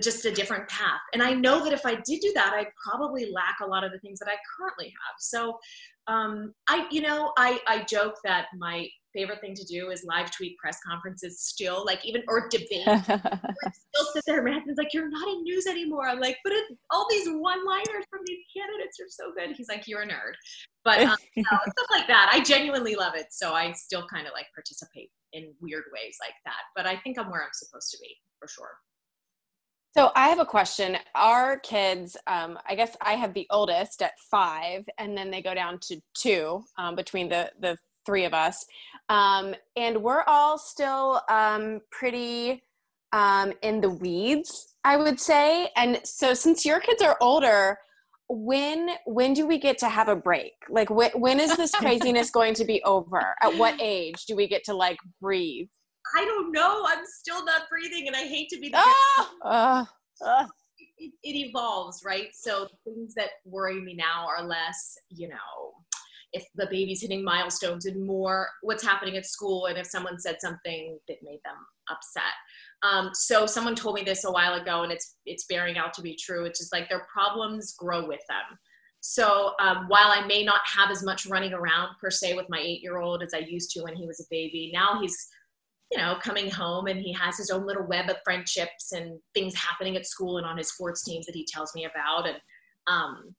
just 0.00 0.24
a 0.24 0.32
different 0.32 0.68
path. 0.68 1.00
And 1.12 1.22
I 1.22 1.32
know 1.32 1.62
that 1.62 1.72
if 1.72 1.86
I 1.86 1.94
did 2.04 2.20
do 2.20 2.32
that, 2.34 2.52
I'd 2.52 2.68
probably 2.90 3.30
lack 3.32 3.56
a 3.62 3.66
lot 3.66 3.84
of 3.84 3.92
the 3.92 3.98
things 4.00 4.18
that 4.18 4.28
I 4.28 4.36
currently 4.58 4.86
have. 4.86 5.14
So 5.18 5.58
um, 6.06 6.52
I, 6.68 6.86
you 6.90 7.00
know, 7.00 7.32
I, 7.38 7.60
I 7.66 7.84
joke 7.84 8.16
that 8.24 8.46
my 8.58 8.88
favorite 9.14 9.40
thing 9.40 9.54
to 9.54 9.64
do 9.64 9.90
is 9.90 10.04
live 10.04 10.30
tweet 10.32 10.58
press 10.58 10.78
conferences 10.86 11.40
still, 11.40 11.84
like 11.86 12.04
even, 12.04 12.22
or 12.28 12.48
debate. 12.48 12.82
still 12.86 14.06
sit 14.12 14.24
there, 14.26 14.42
man. 14.42 14.62
It's 14.66 14.78
like, 14.78 14.92
you're 14.92 15.08
not 15.08 15.28
in 15.28 15.44
news 15.44 15.66
anymore. 15.66 16.08
I'm 16.08 16.20
like, 16.20 16.38
but 16.42 16.52
it, 16.52 16.64
all 16.90 17.06
these 17.08 17.28
one 17.28 17.64
liners 17.64 18.04
from 18.10 18.20
these 18.26 18.40
candidates 18.54 18.98
are 19.00 19.08
so 19.08 19.32
good. 19.32 19.56
He's 19.56 19.68
like, 19.68 19.86
you're 19.86 20.02
a 20.02 20.06
nerd. 20.06 20.34
But 20.84 21.02
um, 21.02 21.16
you 21.36 21.44
know, 21.44 21.58
stuff 21.58 21.86
like 21.90 22.08
that, 22.08 22.30
I 22.32 22.42
genuinely 22.42 22.96
love 22.96 23.14
it. 23.14 23.26
So 23.30 23.54
I 23.54 23.72
still 23.72 24.06
kind 24.08 24.26
of 24.26 24.32
like 24.32 24.46
participate 24.54 25.10
in 25.32 25.52
weird 25.60 25.84
ways 25.92 26.16
like 26.20 26.34
that. 26.44 26.60
But 26.74 26.86
I 26.86 26.96
think 26.98 27.18
I'm 27.18 27.30
where 27.30 27.42
I'm 27.42 27.50
supposed 27.52 27.90
to 27.92 27.98
be 28.00 28.16
for 28.38 28.48
sure. 28.48 28.70
So 29.96 30.10
I 30.16 30.28
have 30.28 30.40
a 30.40 30.44
question. 30.44 30.96
Our 31.14 31.60
kids, 31.60 32.16
um, 32.26 32.58
I 32.68 32.74
guess 32.74 32.96
I 33.00 33.12
have 33.12 33.32
the 33.32 33.46
oldest 33.48 34.02
at 34.02 34.18
five, 34.28 34.84
and 34.98 35.16
then 35.16 35.30
they 35.30 35.40
go 35.40 35.54
down 35.54 35.78
to 35.82 36.00
two 36.14 36.64
um, 36.76 36.96
between 36.96 37.28
the 37.28 37.52
the 37.60 37.78
three 38.04 38.24
of 38.24 38.34
us, 38.34 38.66
um, 39.08 39.54
and 39.76 40.02
we're 40.02 40.24
all 40.26 40.58
still 40.58 41.22
um, 41.30 41.80
pretty 41.92 42.64
um, 43.12 43.52
in 43.62 43.80
the 43.80 43.88
weeds, 43.88 44.74
I 44.82 44.96
would 44.96 45.20
say. 45.20 45.70
And 45.76 46.00
so, 46.02 46.34
since 46.34 46.66
your 46.66 46.80
kids 46.80 47.00
are 47.00 47.16
older, 47.20 47.78
when 48.28 48.90
when 49.06 49.32
do 49.32 49.46
we 49.46 49.58
get 49.58 49.78
to 49.78 49.88
have 49.88 50.08
a 50.08 50.16
break? 50.16 50.54
Like, 50.68 50.88
wh- 50.88 51.14
when 51.14 51.38
is 51.38 51.56
this 51.56 51.70
craziness 51.76 52.30
going 52.30 52.54
to 52.54 52.64
be 52.64 52.82
over? 52.82 53.36
At 53.40 53.56
what 53.58 53.80
age 53.80 54.24
do 54.26 54.34
we 54.34 54.48
get 54.48 54.64
to 54.64 54.74
like 54.74 54.98
breathe? 55.20 55.68
I 56.16 56.24
don't 56.24 56.52
know. 56.52 56.84
I'm 56.86 57.04
still 57.06 57.44
not 57.44 57.62
breathing, 57.70 58.06
and 58.06 58.16
I 58.16 58.24
hate 58.24 58.48
to 58.50 58.60
be 58.60 58.68
the. 58.68 58.78
Ah! 58.78 59.30
Uh, 59.42 59.84
uh. 60.24 60.46
It, 60.98 61.12
it, 61.22 61.48
evolves, 61.48 62.02
right? 62.04 62.28
So 62.32 62.68
things 62.84 63.14
that 63.14 63.30
worry 63.44 63.80
me 63.80 63.94
now 63.94 64.26
are 64.26 64.44
less, 64.44 64.96
you 65.08 65.28
know, 65.28 65.72
if 66.32 66.44
the 66.54 66.66
baby's 66.70 67.02
hitting 67.02 67.24
milestones 67.24 67.86
and 67.86 68.04
more 68.04 68.48
what's 68.62 68.82
happening 68.82 69.16
at 69.16 69.26
school, 69.26 69.66
and 69.66 69.78
if 69.78 69.86
someone 69.86 70.18
said 70.18 70.36
something 70.40 70.98
that 71.08 71.16
made 71.22 71.40
them 71.44 71.56
upset. 71.90 72.22
Um, 72.82 73.10
so 73.12 73.46
someone 73.46 73.74
told 73.74 73.94
me 73.96 74.02
this 74.02 74.24
a 74.24 74.30
while 74.30 74.54
ago, 74.54 74.82
and 74.82 74.92
it's 74.92 75.16
it's 75.26 75.46
bearing 75.46 75.78
out 75.78 75.94
to 75.94 76.02
be 76.02 76.16
true. 76.16 76.44
It's 76.44 76.58
just 76.58 76.72
like 76.72 76.88
their 76.88 77.06
problems 77.12 77.74
grow 77.78 78.06
with 78.06 78.20
them. 78.28 78.58
So 79.00 79.52
um, 79.60 79.84
while 79.88 80.08
I 80.08 80.26
may 80.26 80.44
not 80.44 80.62
have 80.64 80.90
as 80.90 81.02
much 81.02 81.26
running 81.26 81.52
around 81.52 81.90
per 82.00 82.10
se 82.10 82.34
with 82.34 82.48
my 82.48 82.58
eight 82.58 82.82
year 82.82 82.98
old 82.98 83.22
as 83.22 83.34
I 83.34 83.38
used 83.38 83.70
to 83.72 83.82
when 83.82 83.94
he 83.94 84.06
was 84.06 84.18
a 84.20 84.24
baby, 84.30 84.70
now 84.72 84.98
he's 85.00 85.28
you 85.90 85.98
know, 85.98 86.16
coming 86.22 86.50
home 86.50 86.86
and 86.86 87.00
he 87.00 87.12
has 87.12 87.36
his 87.36 87.50
own 87.50 87.66
little 87.66 87.86
web 87.86 88.08
of 88.10 88.16
friendships 88.24 88.92
and 88.92 89.18
things 89.32 89.54
happening 89.54 89.96
at 89.96 90.06
school 90.06 90.38
and 90.38 90.46
on 90.46 90.56
his 90.56 90.68
sports 90.68 91.04
teams 91.04 91.26
that 91.26 91.34
he 91.34 91.44
tells 91.44 91.74
me 91.74 91.84
about. 91.84 92.26
And 92.26 92.36
um, 92.86 93.34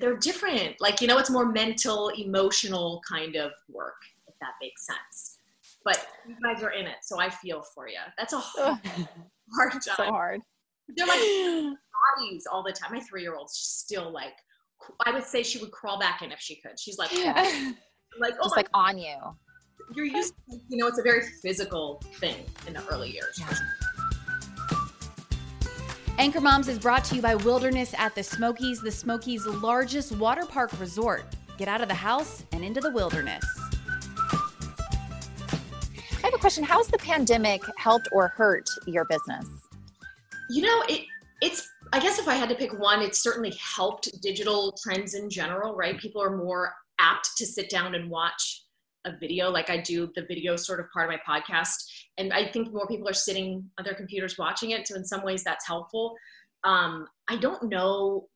they're 0.00 0.16
different. 0.16 0.76
Like, 0.80 1.00
you 1.00 1.06
know, 1.06 1.18
it's 1.18 1.30
more 1.30 1.46
mental, 1.46 2.08
emotional 2.08 3.00
kind 3.08 3.36
of 3.36 3.52
work, 3.68 3.96
if 4.26 4.34
that 4.40 4.52
makes 4.60 4.86
sense. 4.86 5.38
But 5.84 6.06
you 6.28 6.36
guys 6.42 6.62
are 6.62 6.72
in 6.72 6.86
it, 6.86 6.96
so 7.02 7.20
I 7.20 7.30
feel 7.30 7.62
for 7.74 7.88
you. 7.88 7.98
That's 8.18 8.32
a 8.32 8.38
hard, 8.38 8.78
hard 9.54 9.72
job. 9.84 9.96
So 9.96 10.04
hard. 10.04 10.40
They're 10.96 11.06
like 11.06 11.20
bodies 12.18 12.46
all 12.50 12.62
the 12.62 12.72
time. 12.72 12.92
My 12.92 13.00
three 13.00 13.22
year 13.22 13.36
old's 13.36 13.54
still 13.54 14.10
like, 14.10 14.34
I 15.06 15.12
would 15.12 15.24
say 15.24 15.42
she 15.42 15.58
would 15.58 15.70
crawl 15.70 15.98
back 15.98 16.22
in 16.22 16.32
if 16.32 16.40
she 16.40 16.56
could. 16.56 16.78
She's 16.78 16.98
like, 16.98 17.12
like, 17.14 18.34
oh 18.40 18.44
just 18.44 18.56
like 18.56 18.68
on 18.74 18.98
you 18.98 19.16
you're 19.94 20.06
used 20.06 20.34
to, 20.50 20.58
you 20.68 20.76
know, 20.76 20.86
it's 20.86 20.98
a 20.98 21.02
very 21.02 21.22
physical 21.42 22.02
thing 22.14 22.36
in 22.66 22.74
the 22.74 22.86
early 22.88 23.10
years. 23.10 23.38
Yeah. 23.38 23.56
Anchor 26.18 26.40
Moms 26.40 26.68
is 26.68 26.78
brought 26.78 27.04
to 27.04 27.16
you 27.16 27.22
by 27.22 27.34
Wilderness 27.34 27.94
at 27.98 28.14
the 28.14 28.22
Smokies, 28.22 28.80
the 28.80 28.90
Smokies' 28.90 29.46
largest 29.46 30.12
water 30.12 30.46
park 30.46 30.70
resort. 30.80 31.24
Get 31.58 31.68
out 31.68 31.82
of 31.82 31.88
the 31.88 31.94
house 31.94 32.42
and 32.52 32.64
into 32.64 32.80
the 32.80 32.90
wilderness. 32.90 33.44
I 36.22 36.30
have 36.30 36.34
a 36.34 36.38
question. 36.38 36.64
How 36.64 36.78
has 36.78 36.88
the 36.88 36.98
pandemic 36.98 37.62
helped 37.76 38.08
or 38.12 38.28
hurt 38.28 38.68
your 38.86 39.04
business? 39.04 39.46
You 40.50 40.62
know, 40.62 40.82
it 40.88 41.02
it's 41.42 41.68
I 41.92 42.00
guess 42.00 42.18
if 42.18 42.26
I 42.26 42.34
had 42.34 42.48
to 42.48 42.54
pick 42.54 42.78
one, 42.78 43.02
it's 43.02 43.22
certainly 43.22 43.54
helped 43.60 44.10
digital 44.22 44.76
trends 44.82 45.14
in 45.14 45.30
general, 45.30 45.76
right? 45.76 45.98
People 45.98 46.22
are 46.22 46.36
more 46.36 46.72
apt 46.98 47.36
to 47.36 47.46
sit 47.46 47.68
down 47.68 47.94
and 47.94 48.10
watch 48.10 48.65
a 49.06 49.16
video 49.18 49.48
like 49.50 49.70
I 49.70 49.78
do 49.78 50.10
the 50.14 50.26
video 50.26 50.56
sort 50.56 50.80
of 50.80 50.90
part 50.92 51.10
of 51.10 51.18
my 51.26 51.40
podcast. 51.40 51.76
And 52.18 52.32
I 52.32 52.48
think 52.48 52.72
more 52.72 52.86
people 52.86 53.08
are 53.08 53.14
sitting 53.14 53.64
on 53.78 53.84
their 53.84 53.94
computers 53.94 54.36
watching 54.36 54.70
it. 54.70 54.86
So 54.86 54.96
in 54.96 55.04
some 55.04 55.24
ways 55.24 55.42
that's 55.44 55.66
helpful. 55.66 56.16
Um, 56.64 57.06
I 57.28 57.36
don't 57.36 57.62
know 57.64 58.28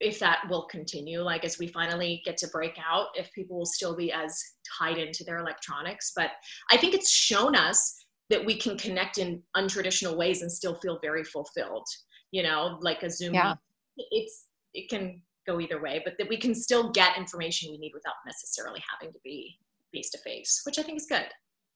if 0.00 0.18
that 0.20 0.42
will 0.48 0.66
continue, 0.66 1.20
like 1.20 1.44
as 1.44 1.58
we 1.58 1.66
finally 1.66 2.22
get 2.24 2.36
to 2.38 2.48
break 2.48 2.78
out, 2.78 3.08
if 3.14 3.32
people 3.32 3.58
will 3.58 3.66
still 3.66 3.96
be 3.96 4.12
as 4.12 4.40
tied 4.78 4.96
into 4.96 5.24
their 5.24 5.38
electronics. 5.38 6.12
But 6.16 6.30
I 6.70 6.76
think 6.76 6.94
it's 6.94 7.10
shown 7.10 7.54
us 7.54 7.94
that 8.30 8.44
we 8.44 8.56
can 8.56 8.78
connect 8.78 9.18
in 9.18 9.42
untraditional 9.56 10.16
ways 10.16 10.42
and 10.42 10.50
still 10.50 10.76
feel 10.76 10.98
very 11.02 11.24
fulfilled. 11.24 11.86
You 12.30 12.42
know, 12.42 12.78
like 12.80 13.02
a 13.02 13.10
Zoom. 13.10 13.34
Yeah. 13.34 13.54
It's 13.96 14.46
it 14.74 14.88
can 14.88 15.22
go 15.46 15.60
either 15.60 15.80
way, 15.82 16.00
but 16.04 16.14
that 16.18 16.28
we 16.28 16.36
can 16.36 16.54
still 16.54 16.90
get 16.92 17.16
information 17.16 17.70
we 17.72 17.78
need 17.78 17.92
without 17.94 18.14
necessarily 18.26 18.82
having 18.92 19.12
to 19.12 19.18
be 19.24 19.58
face 19.92 20.10
to 20.10 20.18
face, 20.18 20.62
which 20.64 20.78
I 20.78 20.82
think 20.82 20.98
is 20.98 21.06
good. 21.06 21.26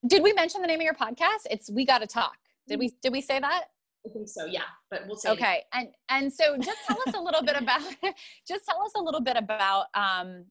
Did 0.06 0.22
we 0.22 0.32
mention 0.32 0.60
the 0.60 0.66
name 0.66 0.80
of 0.80 0.84
your 0.84 0.94
podcast? 0.94 1.46
It's 1.50 1.70
We 1.70 1.84
Gotta 1.84 2.06
Talk. 2.06 2.36
Did 2.68 2.78
we 2.78 2.92
did 3.02 3.12
we 3.12 3.20
say 3.20 3.38
that? 3.38 3.64
I 4.04 4.10
think 4.12 4.28
so, 4.28 4.46
yeah. 4.46 4.62
But 4.90 5.02
we'll 5.06 5.16
say 5.16 5.30
Okay. 5.30 5.62
And 5.72 5.88
and 6.08 6.32
so 6.32 6.56
just 6.58 6.78
tell 6.86 6.98
us 7.06 7.14
a 7.14 7.20
little 7.20 7.42
bit 7.42 7.56
about 7.56 7.80
just 8.48 8.64
tell 8.64 8.82
us 8.82 8.92
a 8.96 9.00
little 9.00 9.20
bit 9.20 9.36
about 9.36 9.86
um 9.94 10.44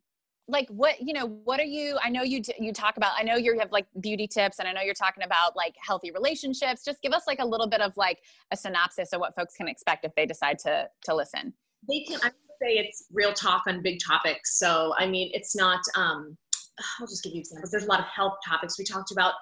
like 0.48 0.68
what 0.70 0.96
you 1.00 1.14
know 1.14 1.28
what 1.44 1.60
are 1.60 1.66
you 1.66 1.98
i 2.04 2.10
know 2.10 2.24
you 2.24 2.42
t- 2.42 2.54
you 2.60 2.74
talk 2.74 2.98
about 2.98 3.12
i 3.18 3.24
know 3.24 3.36
you 3.36 3.58
have 3.60 3.72
like 3.72 3.86
beauty 4.02 4.28
tips 4.28 4.60
and 4.60 4.68
i 4.68 4.72
know 4.72 4.82
you're 4.82 4.94
talking 4.94 5.24
about 5.24 5.56
like 5.56 5.76
healthy 5.86 6.12
relationships 6.12 6.84
just 6.84 7.02
give 7.02 7.14
us 7.14 7.24
like 7.28 7.40
a 7.40 7.46
little 7.46 7.68
bit 7.68 7.80
of 7.80 7.96
like 7.96 8.20
a 8.52 8.58
synopsis 8.58 9.14
of 9.14 9.20
what 9.20 9.36
folks 9.36 9.56
can 9.56 9.68
expect 9.68 10.04
if 10.04 10.14
they 10.16 10.26
decide 10.26 10.58
to 10.58 10.88
to 11.04 11.16
listen 11.16 11.54
they 11.88 12.02
can 12.02 12.20
i 12.24 12.26
would 12.26 12.34
say 12.62 12.74
it's 12.74 13.06
real 13.14 13.34
talk 13.34 13.62
on 13.68 13.82
big 13.82 14.00
topics 14.06 14.58
so 14.58 14.94
i 14.98 15.06
mean 15.06 15.30
it's 15.34 15.56
not 15.56 15.80
um 15.96 16.36
I'll 17.00 17.08
just 17.08 17.24
give 17.24 17.34
you 17.34 17.40
examples. 17.40 17.72
There's 17.72 17.86
a 17.86 17.90
lot 17.90 18.00
of 18.00 18.06
health 18.08 18.38
topics. 18.48 18.78
We 18.78 18.86
talked 18.86 19.12
about 19.12 19.34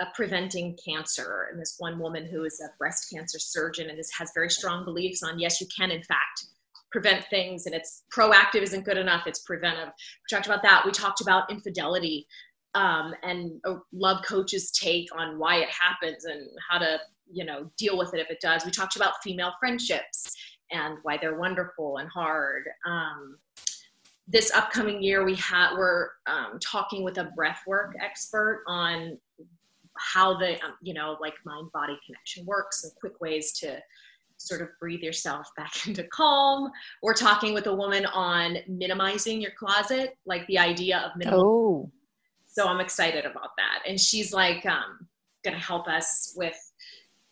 uh, 0.00 0.06
preventing 0.14 0.76
cancer, 0.84 1.48
and 1.50 1.60
this 1.60 1.76
one 1.78 1.98
woman 1.98 2.26
who 2.26 2.44
is 2.44 2.60
a 2.60 2.76
breast 2.78 3.08
cancer 3.12 3.38
surgeon 3.38 3.90
and 3.90 3.98
this 3.98 4.10
has 4.18 4.30
very 4.34 4.50
strong 4.50 4.84
beliefs 4.84 5.22
on 5.22 5.38
yes, 5.38 5.60
you 5.60 5.66
can 5.76 5.90
in 5.90 6.02
fact 6.02 6.46
prevent 6.90 7.24
things, 7.28 7.66
and 7.66 7.74
it's 7.74 8.04
proactive 8.16 8.62
isn't 8.62 8.84
good 8.84 8.98
enough. 8.98 9.26
It's 9.26 9.40
preventive. 9.40 9.88
We 9.88 10.36
talked 10.36 10.46
about 10.46 10.62
that. 10.62 10.82
We 10.84 10.92
talked 10.92 11.20
about 11.20 11.50
infidelity 11.50 12.26
um, 12.74 13.14
and 13.22 13.60
a 13.66 13.76
love 13.92 14.24
coach's 14.26 14.70
take 14.70 15.08
on 15.16 15.38
why 15.38 15.56
it 15.56 15.68
happens 15.68 16.24
and 16.24 16.48
how 16.68 16.78
to 16.78 16.98
you 17.32 17.44
know 17.44 17.70
deal 17.78 17.96
with 17.96 18.14
it 18.14 18.20
if 18.20 18.30
it 18.30 18.40
does. 18.40 18.64
We 18.64 18.70
talked 18.70 18.96
about 18.96 19.22
female 19.22 19.52
friendships 19.60 20.34
and 20.70 20.98
why 21.02 21.18
they're 21.20 21.38
wonderful 21.38 21.98
and 21.98 22.08
hard. 22.08 22.64
Um, 22.86 23.38
this 24.26 24.50
upcoming 24.52 25.02
year 25.02 25.24
we 25.24 25.34
have 25.36 25.76
we're 25.76 26.08
um, 26.26 26.58
talking 26.60 27.02
with 27.02 27.18
a 27.18 27.30
breathwork 27.38 27.92
expert 28.00 28.64
on 28.66 29.18
how 29.96 30.36
the 30.36 30.54
um, 30.64 30.74
you 30.82 30.94
know 30.94 31.16
like 31.20 31.34
mind 31.44 31.70
body 31.72 31.98
connection 32.04 32.44
works 32.46 32.84
and 32.84 32.92
quick 32.96 33.20
ways 33.20 33.52
to 33.52 33.78
sort 34.36 34.60
of 34.60 34.68
breathe 34.80 35.00
yourself 35.00 35.48
back 35.56 35.72
into 35.86 36.04
calm. 36.04 36.70
We're 37.02 37.14
talking 37.14 37.54
with 37.54 37.66
a 37.66 37.74
woman 37.74 38.06
on 38.06 38.58
minimizing 38.68 39.40
your 39.40 39.52
closet 39.52 40.16
like 40.26 40.46
the 40.46 40.58
idea 40.58 40.98
of 40.98 41.16
minimal 41.16 41.40
oh. 41.40 41.90
so 42.46 42.66
i'm 42.66 42.80
excited 42.80 43.24
about 43.24 43.50
that. 43.58 43.82
And 43.86 44.00
she's 44.00 44.32
like 44.32 44.64
um, 44.66 45.06
gonna 45.44 45.58
help 45.58 45.86
us 45.86 46.32
with 46.36 46.56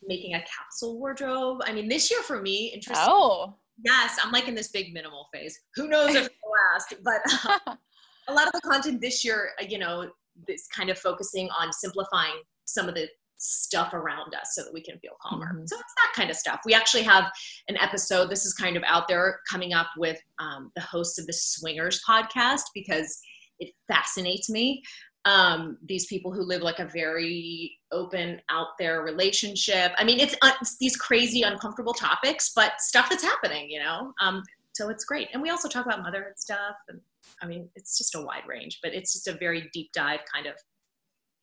making 0.06 0.34
a 0.34 0.40
capsule 0.40 0.98
wardrobe. 0.98 1.62
I 1.64 1.72
mean 1.72 1.88
this 1.88 2.10
year 2.10 2.22
for 2.22 2.42
me 2.42 2.70
interesting 2.74 3.06
oh 3.08 3.54
Yes, 3.84 4.18
I'm 4.22 4.32
like 4.32 4.48
in 4.48 4.54
this 4.54 4.68
big 4.68 4.92
minimal 4.92 5.28
phase. 5.32 5.58
Who 5.76 5.88
knows 5.88 6.10
if 6.10 6.26
it'll 6.26 6.52
last? 6.72 6.94
But 7.02 7.20
uh, 7.68 7.76
a 8.28 8.32
lot 8.32 8.46
of 8.46 8.52
the 8.52 8.60
content 8.60 9.00
this 9.00 9.24
year, 9.24 9.50
uh, 9.60 9.64
you 9.68 9.78
know, 9.78 10.10
is 10.48 10.66
kind 10.74 10.90
of 10.90 10.98
focusing 10.98 11.48
on 11.58 11.72
simplifying 11.72 12.34
some 12.64 12.88
of 12.88 12.94
the 12.94 13.08
stuff 13.42 13.92
around 13.92 14.34
us 14.34 14.54
so 14.54 14.62
that 14.62 14.72
we 14.72 14.80
can 14.80 14.98
feel 15.00 15.12
calmer. 15.20 15.46
Mm-hmm. 15.46 15.66
So 15.66 15.76
it's 15.76 15.94
that 15.96 16.12
kind 16.14 16.30
of 16.30 16.36
stuff. 16.36 16.60
We 16.64 16.74
actually 16.74 17.02
have 17.02 17.24
an 17.68 17.76
episode, 17.78 18.30
this 18.30 18.46
is 18.46 18.54
kind 18.54 18.76
of 18.76 18.84
out 18.86 19.08
there 19.08 19.40
coming 19.50 19.72
up 19.72 19.88
with 19.96 20.18
um, 20.38 20.70
the 20.76 20.82
host 20.82 21.18
of 21.18 21.26
the 21.26 21.32
Swingers 21.32 22.00
podcast 22.08 22.62
because 22.72 23.18
it 23.58 23.72
fascinates 23.88 24.48
me. 24.48 24.82
Um, 25.24 25.78
these 25.86 26.06
people 26.06 26.32
who 26.32 26.42
live 26.42 26.62
like 26.62 26.80
a 26.80 26.86
very 26.86 27.78
open 27.92 28.40
out 28.50 28.68
there 28.78 29.02
relationship 29.02 29.92
i 29.96 30.02
mean 30.02 30.18
it's, 30.18 30.34
uh, 30.42 30.50
it's 30.60 30.78
these 30.78 30.96
crazy 30.96 31.42
uncomfortable 31.42 31.94
topics 31.94 32.52
but 32.56 32.72
stuff 32.80 33.08
that's 33.08 33.22
happening 33.22 33.70
you 33.70 33.78
know 33.78 34.12
um, 34.20 34.42
so 34.72 34.88
it's 34.88 35.04
great 35.04 35.28
and 35.32 35.40
we 35.40 35.50
also 35.50 35.68
talk 35.68 35.86
about 35.86 36.02
motherhood 36.02 36.36
stuff 36.36 36.74
and 36.88 36.98
i 37.40 37.46
mean 37.46 37.68
it's 37.76 37.96
just 37.96 38.16
a 38.16 38.20
wide 38.20 38.42
range 38.48 38.80
but 38.82 38.92
it's 38.92 39.12
just 39.12 39.28
a 39.28 39.34
very 39.34 39.70
deep 39.72 39.90
dive 39.92 40.20
kind 40.34 40.46
of 40.46 40.54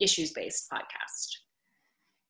issues 0.01 0.33
based 0.33 0.67
podcast 0.69 1.37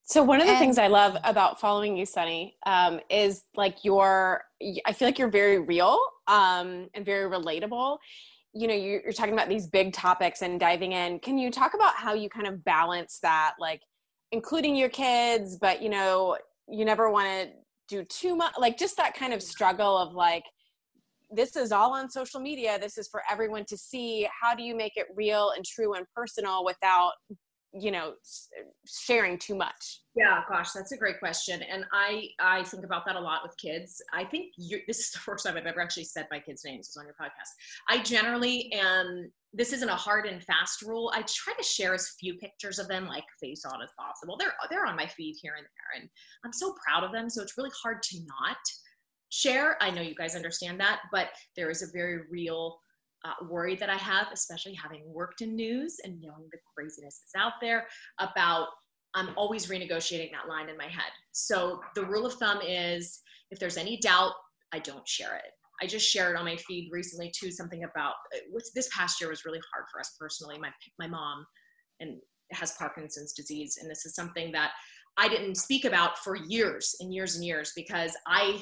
so 0.10 0.24
one 0.24 0.42
of 0.42 0.48
the 0.48 0.54
and, 0.54 0.60
things 0.60 0.80
I 0.80 0.88
love 0.88 1.18
about 1.24 1.60
following 1.60 1.96
you, 1.96 2.04
Sonni, 2.04 2.54
um, 2.66 3.00
is 3.12 3.44
like 3.56 3.86
your. 3.86 4.44
I 4.88 4.92
feel 4.92 5.08
like 5.08 5.20
you're 5.20 5.30
very 5.30 5.60
real 5.60 6.00
um, 6.28 6.90
and 6.96 7.06
very 7.06 7.30
relatable. 7.30 8.00
You 8.54 8.68
know, 8.68 8.74
you're, 8.74 9.14
talking 9.14 9.34
about 9.34 9.50
these 9.50 9.68
big 9.68 9.94
topics 9.94 10.42
and 10.42 10.60
diving 10.60 10.94
in. 10.94 11.20
Can 11.20 11.38
you 11.38 11.52
talk 11.52 11.74
about 11.74 11.96
how 11.96 12.14
you 12.14 12.30
kind 12.30 12.48
of 12.48 12.64
balance 12.64 13.20
that, 13.22 13.54
like 13.60 13.82
including 14.32 14.76
your 14.76 14.90
kids, 14.90 15.58
but 15.58 15.82
you 15.82 15.90
know, 15.90 16.38
you 16.68 16.86
never 16.86 17.10
want 17.10 17.28
to 17.28 17.50
do 17.88 18.04
too 18.06 18.36
much, 18.36 18.54
like 18.58 18.78
just 18.78 18.98
that 18.98 19.14
kind 19.14 19.34
of 19.34 19.42
struggle 19.42 19.98
of 19.98 20.14
like, 20.14 20.44
this 21.32 21.56
is 21.56 21.72
all 21.72 21.94
on 21.94 22.10
social 22.10 22.40
media. 22.40 22.80
This 22.80 22.98
is 22.98 23.08
for 23.08 23.22
everyone 23.30 23.66
to 23.66 23.78
see. 23.78 24.28
How 24.42 24.56
do 24.56 24.64
you 24.64 24.76
make 24.76 24.94
it 24.96 25.08
real 25.16 25.52
and 25.56 25.64
true 25.64 25.94
and 25.94 26.06
personal 26.16 26.66
without 26.66 27.12
you 27.74 27.92
know 27.92 28.14
sharing 28.88 29.38
too 29.38 29.56
much? 29.56 30.02
Yeah 30.16 30.42
gosh 30.50 30.72
that's 30.72 30.92
a 30.92 30.98
great 30.98 31.20
question 31.20 31.62
and 31.62 31.86
i 31.92 32.28
i 32.40 32.64
think 32.64 32.84
about 32.84 33.06
that 33.06 33.16
a 33.16 33.20
lot 33.20 33.42
with 33.44 33.56
kids. 33.58 34.02
I 34.14 34.24
think 34.24 34.54
this 34.88 35.00
is 35.00 35.12
the 35.12 35.20
first 35.26 35.46
time 35.46 35.58
i've 35.58 35.66
ever 35.66 35.82
actually 35.82 36.06
said 36.06 36.28
my 36.32 36.40
kids 36.40 36.64
names 36.66 36.96
on 36.98 37.06
your 37.06 37.16
podcast. 37.20 37.52
I 37.88 38.02
generally 38.02 38.72
am 38.74 39.32
this 39.54 39.74
isn't 39.74 39.90
a 39.90 39.96
hard 39.96 40.28
and 40.28 40.44
fast 40.44 40.84
rule. 40.84 41.12
I 41.16 41.24
try 41.24 41.54
to 41.58 41.64
share 41.64 41.96
as 41.96 42.16
few 42.20 42.36
pictures 42.36 42.78
of 42.78 42.88
them 42.88 43.08
like 43.08 43.24
face 43.42 43.66
on 43.66 43.82
as 43.82 43.90
possible. 43.98 44.38
They're 44.38 44.54
they're 44.70 44.86
on 44.86 44.96
my 44.96 45.08
feed 45.08 45.38
here 45.42 45.54
and 45.58 45.66
there 45.66 46.02
and 46.02 46.10
i'm 46.44 46.54
so 46.54 46.76
proud 46.86 47.04
of 47.04 47.12
them 47.12 47.30
so 47.30 47.42
it's 47.42 47.58
really 47.58 47.72
hard 47.82 48.02
to 48.04 48.20
not 48.26 48.58
share. 49.32 49.78
I 49.80 49.92
know 49.92 50.02
you 50.02 50.16
guys 50.16 50.36
understand 50.36 50.80
that 50.80 51.02
but 51.12 51.30
there 51.56 51.70
is 51.70 51.84
a 51.84 51.92
very 51.94 52.22
real 52.32 52.80
uh, 53.26 53.46
worry 53.50 53.76
that 53.76 53.90
I 53.90 53.98
have, 53.98 54.28
especially 54.34 54.74
having 54.74 55.04
worked 55.06 55.42
in 55.42 55.56
news 55.56 55.98
and 56.04 56.22
knowing 56.22 56.48
the 56.52 56.60
craziness 56.76 57.22
that's 57.22 57.44
out 57.44 57.54
there 57.62 57.88
about 58.20 58.68
I'm 59.16 59.30
always 59.36 59.68
renegotiating 59.68 60.32
that 60.34 60.48
line 60.48 60.70
in 60.70 60.78
my 60.78 60.88
head. 60.88 61.12
So 61.32 61.82
the 61.96 62.06
rule 62.06 62.28
of 62.28 62.34
thumb 62.36 62.60
is 62.62 63.22
if 63.50 63.60
there's 63.60 63.78
any 63.78 63.98
doubt, 63.98 64.34
I 64.72 64.80
don't 64.80 65.08
share 65.08 65.36
it. 65.36 65.52
I 65.82 65.88
just 65.88 66.08
shared 66.08 66.36
on 66.36 66.46
my 66.46 66.58
feed 66.58 66.90
recently 66.92 67.32
too 67.36 67.52
something 67.52 67.84
about 67.86 68.14
uh, 68.36 68.60
this 68.76 68.90
past 68.96 69.20
year 69.20 69.30
was 69.30 69.46
really 69.46 69.62
hard 69.74 69.86
for 69.92 70.00
us 70.00 70.16
personally. 70.20 70.60
My 70.60 70.72
my 71.00 71.08
mom 71.08 71.46
and 72.00 72.18
has 72.52 72.74
Parkinson's 72.74 73.34
disease, 73.34 73.78
and 73.82 73.90
this 73.90 74.06
is 74.06 74.14
something 74.14 74.52
that 74.52 74.72
I 75.18 75.28
didn't 75.28 75.56
speak 75.56 75.86
about 75.86 76.18
for 76.20 76.36
years 76.36 76.96
and 77.00 77.14
years 77.14 77.36
and 77.36 77.46
years 77.46 77.72
because 77.76 78.16
I 78.28 78.62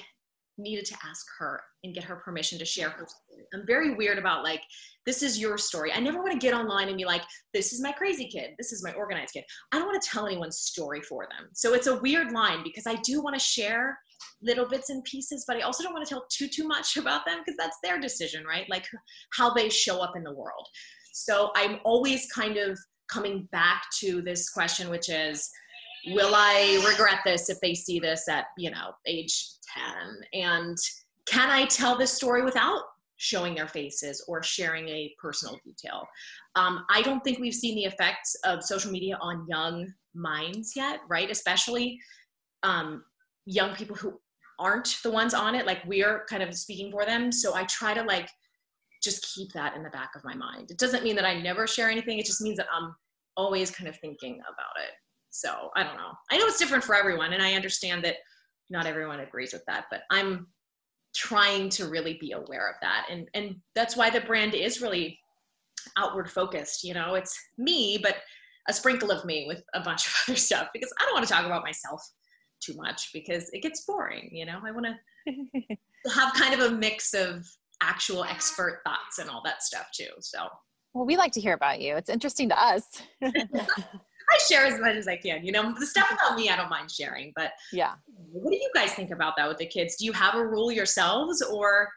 needed 0.58 0.86
to 0.86 0.96
ask 1.08 1.26
her 1.40 1.62
and 1.84 1.94
get 1.94 2.04
her 2.04 2.16
permission 2.18 2.58
to 2.60 2.66
share 2.66 2.90
her 2.90 3.06
story. 3.08 3.46
I'm 3.54 3.66
very 3.66 3.94
weird 3.94 4.18
about 4.18 4.44
like, 4.44 4.62
this 5.06 5.22
is 5.24 5.40
your 5.40 5.58
story. 5.58 5.92
I 5.94 6.00
never 6.00 6.20
want 6.20 6.32
to 6.32 6.38
get 6.38 6.54
online 6.54 6.88
and 6.88 6.98
be 6.98 7.06
like, 7.06 7.22
this 7.54 7.74
is 7.74 7.82
my 7.82 7.92
crazy 7.92 8.28
kid. 8.28 8.52
This 8.58 8.72
is 8.72 8.84
my 8.84 8.92
organized 8.94 9.34
kid. 9.34 9.44
I 9.72 9.78
don't 9.78 9.88
want 9.88 10.02
to 10.02 10.10
tell 10.10 10.26
anyone's 10.26 10.60
story 10.60 11.02
for 11.02 11.28
them. 11.32 11.50
So 11.54 11.74
it's 11.74 11.88
a 11.88 12.00
weird 12.00 12.32
line 12.32 12.64
because 12.64 12.88
I 12.88 12.96
do 12.96 13.22
want 13.22 13.36
to 13.36 13.40
share 13.40 13.98
little 14.42 14.68
bits 14.68 14.90
and 14.90 15.04
pieces, 15.04 15.46
but 15.48 15.58
I 15.58 15.62
also 15.62 15.84
don't 15.84 15.94
want 15.94 16.06
to 16.06 16.10
tell 16.10 16.26
too, 16.32 16.48
too 16.48 16.68
much 16.68 16.98
about 16.98 17.26
them 17.26 17.40
because 17.40 17.58
that's 17.58 17.78
their 17.84 18.00
decision, 18.00 18.44
right? 18.46 18.66
Like 18.70 18.86
how 19.34 19.54
they 19.54 19.70
show 19.70 20.02
up 20.02 20.16
in 20.16 20.24
the 20.24 20.34
world. 20.34 20.68
So 21.14 21.52
I'm 21.56 21.80
always 21.84 22.28
kind 22.32 22.58
of 22.58 22.78
coming 23.12 23.48
back 23.52 23.84
to 24.00 24.22
this 24.22 24.50
question, 24.50 24.90
which 24.90 25.10
is, 25.10 25.50
will 26.14 26.34
I 26.34 26.84
regret 26.88 27.20
this 27.26 27.50
if 27.50 27.60
they 27.62 27.74
see 27.74 28.00
this 28.00 28.28
at, 28.30 28.46
you 28.58 28.72
know, 28.72 28.92
age 29.06 29.50
10? 30.34 30.42
And 30.42 30.78
can 31.26 31.50
I 31.50 31.66
tell 31.66 31.98
this 31.98 32.12
story 32.12 32.44
without 32.44 32.82
showing 33.18 33.56
their 33.56 33.68
faces 33.68 34.24
or 34.28 34.44
sharing 34.44 34.88
a 34.90 35.14
personal 35.20 35.60
detail? 35.66 36.08
Um, 36.56 36.86
I 36.90 37.02
don't 37.02 37.24
think 37.24 37.40
we've 37.40 37.54
seen 37.54 37.76
the 37.76 37.86
effects 37.86 38.36
of 38.46 38.64
social 38.64 38.92
media 38.92 39.18
on 39.22 39.46
young 39.50 39.92
minds 40.14 40.74
yet, 40.76 41.00
right? 41.10 41.30
Especially 41.30 42.00
um, 42.64 43.04
young 43.46 43.76
people 43.76 43.96
who 43.96 44.20
aren't 44.60 44.98
the 45.04 45.12
ones 45.12 45.34
on 45.34 45.56
it. 45.56 45.66
Like 45.66 45.84
we're 45.86 46.26
kind 46.30 46.44
of 46.44 46.56
speaking 46.56 46.92
for 46.92 47.06
them. 47.06 47.32
So 47.32 47.56
I 47.56 47.64
try 47.66 47.94
to 47.94 48.04
like 48.04 48.30
just 49.04 49.28
keep 49.34 49.52
that 49.54 49.76
in 49.76 49.84
the 49.84 49.90
back 49.90 50.12
of 50.16 50.24
my 50.24 50.34
mind. 50.34 50.72
It 50.72 50.80
doesn't 50.80 51.04
mean 51.04 51.16
that 51.16 51.26
I 51.26 51.40
never 51.40 51.68
share 51.68 51.90
anything. 51.90 52.18
It 52.18 52.26
just 52.26 52.42
means 52.42 52.58
that 52.58 52.68
I'm 52.74 52.96
always 53.36 53.70
kind 53.70 53.88
of 53.88 53.98
thinking 54.00 54.40
about 54.42 54.84
it. 54.84 54.94
So 55.38 55.70
I 55.76 55.84
don't 55.84 55.98
know. 55.98 56.14
I 56.32 56.38
know 56.40 56.46
it's 56.46 56.58
different 56.58 56.84
for 56.84 56.96
everyone, 56.96 57.34
and 57.34 57.44
I 57.44 57.54
understand 57.54 58.04
that 58.06 58.16
not 58.72 58.88
everyone 58.88 59.20
agrees 59.20 59.54
with 59.54 59.64
that, 59.68 59.86
but 59.92 60.02
I'm 60.10 60.48
trying 61.16 61.70
to 61.70 61.88
really 61.88 62.18
be 62.20 62.32
aware 62.32 62.68
of 62.68 62.76
that. 62.82 63.06
And 63.12 63.30
and 63.36 63.58
that's 63.76 63.96
why 63.96 64.10
the 64.10 64.22
brand 64.22 64.56
is 64.56 64.82
really 64.82 65.20
outward 65.96 66.32
focused. 66.32 66.84
You 66.84 66.96
know, 66.96 67.14
it's 67.14 67.38
me, 67.60 68.00
but 68.02 68.16
a 68.68 68.74
sprinkle 68.74 69.12
of 69.12 69.26
me 69.26 69.46
with 69.48 69.62
a 69.76 69.82
bunch 69.82 70.08
of 70.08 70.14
other 70.28 70.38
stuff 70.38 70.70
because 70.74 70.92
I 71.00 71.06
don't 71.06 71.14
want 71.14 71.28
to 71.28 71.32
talk 71.32 71.46
about 71.46 71.64
myself 71.64 72.02
too 72.60 72.74
much 72.76 73.12
because 73.14 73.48
it 73.54 73.62
gets 73.62 73.86
boring. 73.86 74.32
You 74.32 74.48
know, 74.48 74.60
I 74.66 74.72
want 74.72 74.88
to 74.88 75.76
have 76.16 76.34
kind 76.34 76.60
of 76.60 76.72
a 76.72 76.76
mix 76.76 77.14
of 77.14 77.46
actual 77.84 78.24
expert 78.24 78.82
thoughts 78.84 79.20
and 79.20 79.30
all 79.30 79.44
that 79.46 79.62
stuff 79.62 79.86
too. 79.96 80.10
So. 80.22 80.48
Well, 80.96 81.06
we 81.06 81.16
like 81.16 81.34
to 81.34 81.42
hear 81.42 81.54
about 81.54 81.80
you. 81.80 81.96
It's 81.96 82.10
interesting 82.10 82.50
to 82.50 82.60
us. 82.60 82.84
I 84.30 84.38
share 84.40 84.66
as 84.66 84.80
much 84.80 84.96
as 84.96 85.08
I 85.08 85.16
can. 85.18 85.46
You 85.46 85.52
know, 85.52 85.74
the 85.80 85.86
stuff 85.86 86.12
about 86.12 86.38
me, 86.38 86.50
I 86.50 86.56
don't 86.56 86.70
mind 86.70 86.92
sharing. 86.92 87.32
But 87.36 87.52
yeah, 87.72 87.94
what 88.32 88.52
do 88.52 88.58
you 88.58 88.70
guys 88.74 88.94
think 88.94 89.12
about 89.12 89.34
that 89.38 89.48
with 89.48 89.58
the 89.58 89.66
kids? 89.66 89.96
Do 89.98 90.06
you 90.06 90.12
have 90.14 90.36
a 90.36 90.46
rule 90.46 90.72
yourselves, 90.72 91.42
or 91.42 91.90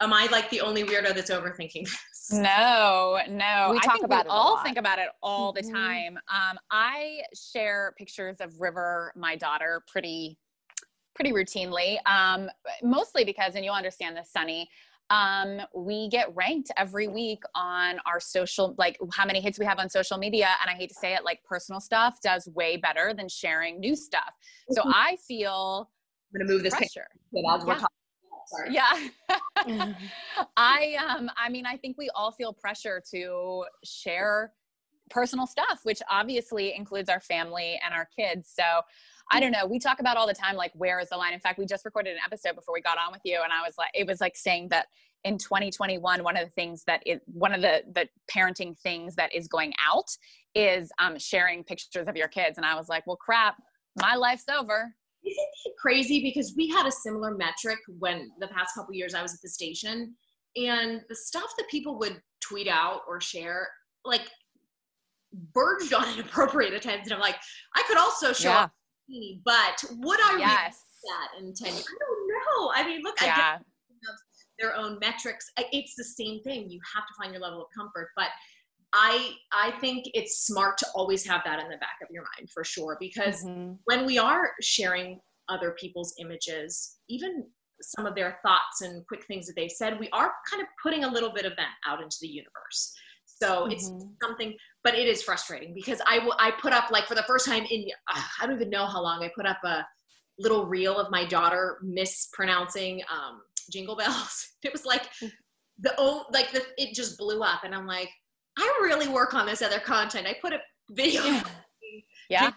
am 0.00 0.12
I 0.12 0.28
like 0.30 0.48
the 0.50 0.60
only 0.60 0.84
weirdo 0.84 1.14
that's 1.14 1.30
overthinking 1.30 1.84
this? 1.84 2.32
No, 2.32 3.18
no. 3.28 3.68
We 3.70 3.78
I 3.78 3.80
talk 3.80 4.02
about 4.04 4.26
we 4.26 4.30
it. 4.30 4.34
All 4.34 4.62
think 4.62 4.76
about 4.76 4.98
it 4.98 5.08
all 5.22 5.52
the 5.52 5.62
mm-hmm. 5.62 5.74
time. 5.74 6.18
Um, 6.32 6.58
I 6.70 7.22
share 7.34 7.94
pictures 7.98 8.36
of 8.40 8.60
River, 8.60 9.12
my 9.16 9.36
daughter, 9.36 9.82
pretty 9.86 10.38
pretty 11.14 11.32
routinely. 11.32 11.98
Um, 12.06 12.48
mostly 12.82 13.24
because, 13.24 13.54
and 13.54 13.64
you'll 13.64 13.74
understand 13.74 14.16
this, 14.16 14.30
Sonni 14.34 14.66
um, 15.12 15.60
we 15.74 16.08
get 16.08 16.34
ranked 16.34 16.70
every 16.78 17.06
week 17.06 17.42
on 17.54 18.00
our 18.06 18.18
social, 18.18 18.74
like 18.78 18.98
how 19.12 19.26
many 19.26 19.42
hits 19.42 19.58
we 19.58 19.66
have 19.66 19.78
on 19.78 19.90
social 19.90 20.16
media. 20.16 20.48
And 20.62 20.70
I 20.70 20.74
hate 20.74 20.88
to 20.88 20.94
say 20.94 21.14
it, 21.14 21.22
like 21.22 21.44
personal 21.44 21.80
stuff 21.80 22.18
does 22.22 22.48
way 22.54 22.78
better 22.78 23.12
than 23.14 23.28
sharing 23.28 23.78
new 23.78 23.94
stuff. 23.94 24.32
So 24.70 24.80
mm-hmm. 24.80 24.92
I 24.94 25.16
feel 25.28 25.90
I'm 26.34 26.38
going 26.38 26.48
to 26.48 26.52
move 26.54 26.62
this 26.62 26.74
pressure. 26.74 27.06
As 27.54 27.62
yeah. 27.66 27.84
Sorry. 28.46 28.74
Yeah. 28.74 29.94
I 30.56 30.96
um 31.08 31.30
I 31.36 31.48
mean 31.50 31.66
I 31.66 31.76
think 31.76 31.96
we 31.98 32.10
all 32.14 32.32
feel 32.32 32.52
pressure 32.52 33.02
to 33.12 33.64
share 33.84 34.52
personal 35.10 35.46
stuff 35.46 35.80
which 35.82 36.00
obviously 36.10 36.74
includes 36.74 37.08
our 37.08 37.20
family 37.20 37.78
and 37.84 37.94
our 37.94 38.08
kids. 38.16 38.50
So 38.54 38.80
I 39.30 39.40
don't 39.40 39.52
know. 39.52 39.66
We 39.66 39.78
talk 39.78 40.00
about 40.00 40.16
all 40.16 40.26
the 40.26 40.34
time, 40.34 40.56
like, 40.56 40.72
where 40.74 41.00
is 41.00 41.08
the 41.10 41.16
line? 41.16 41.32
In 41.32 41.40
fact, 41.40 41.58
we 41.58 41.66
just 41.66 41.84
recorded 41.84 42.12
an 42.12 42.20
episode 42.24 42.54
before 42.54 42.74
we 42.74 42.80
got 42.80 42.98
on 42.98 43.12
with 43.12 43.22
you, 43.24 43.40
and 43.42 43.52
I 43.52 43.62
was 43.66 43.74
like, 43.78 43.90
it 43.94 44.06
was 44.06 44.20
like 44.20 44.36
saying 44.36 44.68
that 44.68 44.86
in 45.24 45.38
2021, 45.38 46.24
one 46.24 46.36
of 46.36 46.44
the 46.44 46.50
things 46.50 46.82
that 46.86 47.02
is 47.06 47.20
one 47.26 47.54
of 47.54 47.62
the 47.62 47.82
the 47.94 48.08
parenting 48.30 48.76
things 48.78 49.14
that 49.16 49.34
is 49.34 49.48
going 49.48 49.72
out 49.84 50.10
is 50.54 50.90
um, 50.98 51.18
sharing 51.18 51.64
pictures 51.64 52.08
of 52.08 52.16
your 52.16 52.28
kids, 52.28 52.58
and 52.58 52.66
I 52.66 52.74
was 52.74 52.88
like, 52.88 53.06
well, 53.06 53.16
crap, 53.16 53.56
my 54.00 54.14
life's 54.14 54.48
over. 54.48 54.92
Isn't 55.24 55.46
it 55.66 55.74
crazy? 55.78 56.20
Because 56.20 56.54
we 56.56 56.68
had 56.68 56.86
a 56.86 56.92
similar 56.92 57.36
metric 57.36 57.78
when 57.98 58.30
the 58.40 58.48
past 58.48 58.74
couple 58.76 58.92
years 58.94 59.14
I 59.14 59.22
was 59.22 59.32
at 59.32 59.40
the 59.42 59.48
station, 59.48 60.14
and 60.56 61.00
the 61.08 61.16
stuff 61.16 61.50
that 61.58 61.68
people 61.68 61.98
would 61.98 62.20
tweet 62.40 62.68
out 62.68 63.02
or 63.08 63.20
share, 63.20 63.68
like 64.04 64.28
verged 65.54 65.94
on 65.94 66.06
inappropriate 66.14 66.74
at 66.74 66.82
times 66.82 67.04
and 67.04 67.14
i'm 67.14 67.20
like 67.20 67.36
i 67.74 67.82
could 67.88 67.96
also 67.96 68.34
show 68.34 68.50
yeah 68.50 68.68
but 69.44 69.84
would 69.98 70.20
I 70.20 70.36
yes. 70.38 70.82
that 71.04 71.40
in 71.40 71.54
10 71.54 71.72
years? 71.72 71.84
I 71.86 71.98
don't 71.98 72.28
know. 72.28 72.72
I 72.74 72.86
mean, 72.86 73.02
look, 73.02 73.16
yeah. 73.20 73.34
I 73.36 73.58
get 73.58 73.62
their 74.58 74.76
own 74.76 74.98
metrics. 75.00 75.50
It's 75.72 75.94
the 75.96 76.04
same 76.04 76.40
thing. 76.42 76.70
You 76.70 76.80
have 76.94 77.04
to 77.06 77.14
find 77.18 77.32
your 77.32 77.42
level 77.42 77.62
of 77.62 77.68
comfort, 77.76 78.10
but 78.16 78.28
I 78.94 79.32
I 79.52 79.72
think 79.80 80.06
it's 80.14 80.46
smart 80.46 80.76
to 80.78 80.86
always 80.94 81.26
have 81.26 81.42
that 81.44 81.60
in 81.60 81.68
the 81.68 81.78
back 81.78 81.96
of 82.02 82.08
your 82.10 82.24
mind 82.36 82.50
for 82.50 82.62
sure 82.62 82.96
because 83.00 83.42
mm-hmm. 83.42 83.72
when 83.84 84.04
we 84.04 84.18
are 84.18 84.50
sharing 84.60 85.18
other 85.48 85.74
people's 85.80 86.14
images, 86.20 86.98
even 87.08 87.44
some 87.80 88.06
of 88.06 88.14
their 88.14 88.38
thoughts 88.44 88.82
and 88.82 89.06
quick 89.06 89.24
things 89.26 89.46
that 89.46 89.54
they've 89.56 89.70
said, 89.70 89.98
we 89.98 90.08
are 90.12 90.32
kind 90.48 90.62
of 90.62 90.68
putting 90.82 91.04
a 91.04 91.08
little 91.10 91.32
bit 91.32 91.44
of 91.44 91.56
that 91.56 91.72
out 91.86 92.02
into 92.02 92.16
the 92.20 92.28
universe. 92.28 92.94
So 93.42 93.62
mm-hmm. 93.62 93.72
it's 93.72 93.90
something, 94.22 94.54
but 94.84 94.94
it 94.94 95.08
is 95.08 95.22
frustrating 95.22 95.74
because 95.74 96.00
I 96.06 96.20
I 96.38 96.52
put 96.52 96.72
up 96.72 96.90
like 96.92 97.06
for 97.06 97.16
the 97.16 97.24
first 97.24 97.44
time 97.44 97.64
in, 97.70 97.86
uh, 98.14 98.22
I 98.40 98.46
don't 98.46 98.54
even 98.54 98.70
know 98.70 98.86
how 98.86 99.02
long 99.02 99.24
I 99.24 99.30
put 99.34 99.46
up 99.46 99.58
a 99.64 99.84
little 100.38 100.66
reel 100.66 100.96
of 100.96 101.10
my 101.10 101.24
daughter 101.24 101.78
mispronouncing 101.82 103.02
um, 103.10 103.40
jingle 103.70 103.96
bells. 103.96 104.48
It 104.62 104.70
was 104.72 104.86
like 104.86 105.08
the, 105.80 105.92
oh, 105.98 106.24
like 106.32 106.52
the, 106.52 106.62
it 106.76 106.94
just 106.94 107.18
blew 107.18 107.42
up 107.42 107.64
and 107.64 107.74
I'm 107.74 107.84
like, 107.84 108.08
I 108.56 108.80
really 108.80 109.08
work 109.08 109.34
on 109.34 109.44
this 109.44 109.60
other 109.60 109.80
content. 109.80 110.28
I 110.28 110.36
put 110.40 110.52
a 110.52 110.60
video. 110.90 111.24
Yeah. 111.24 111.42
Yeah. 112.30 112.52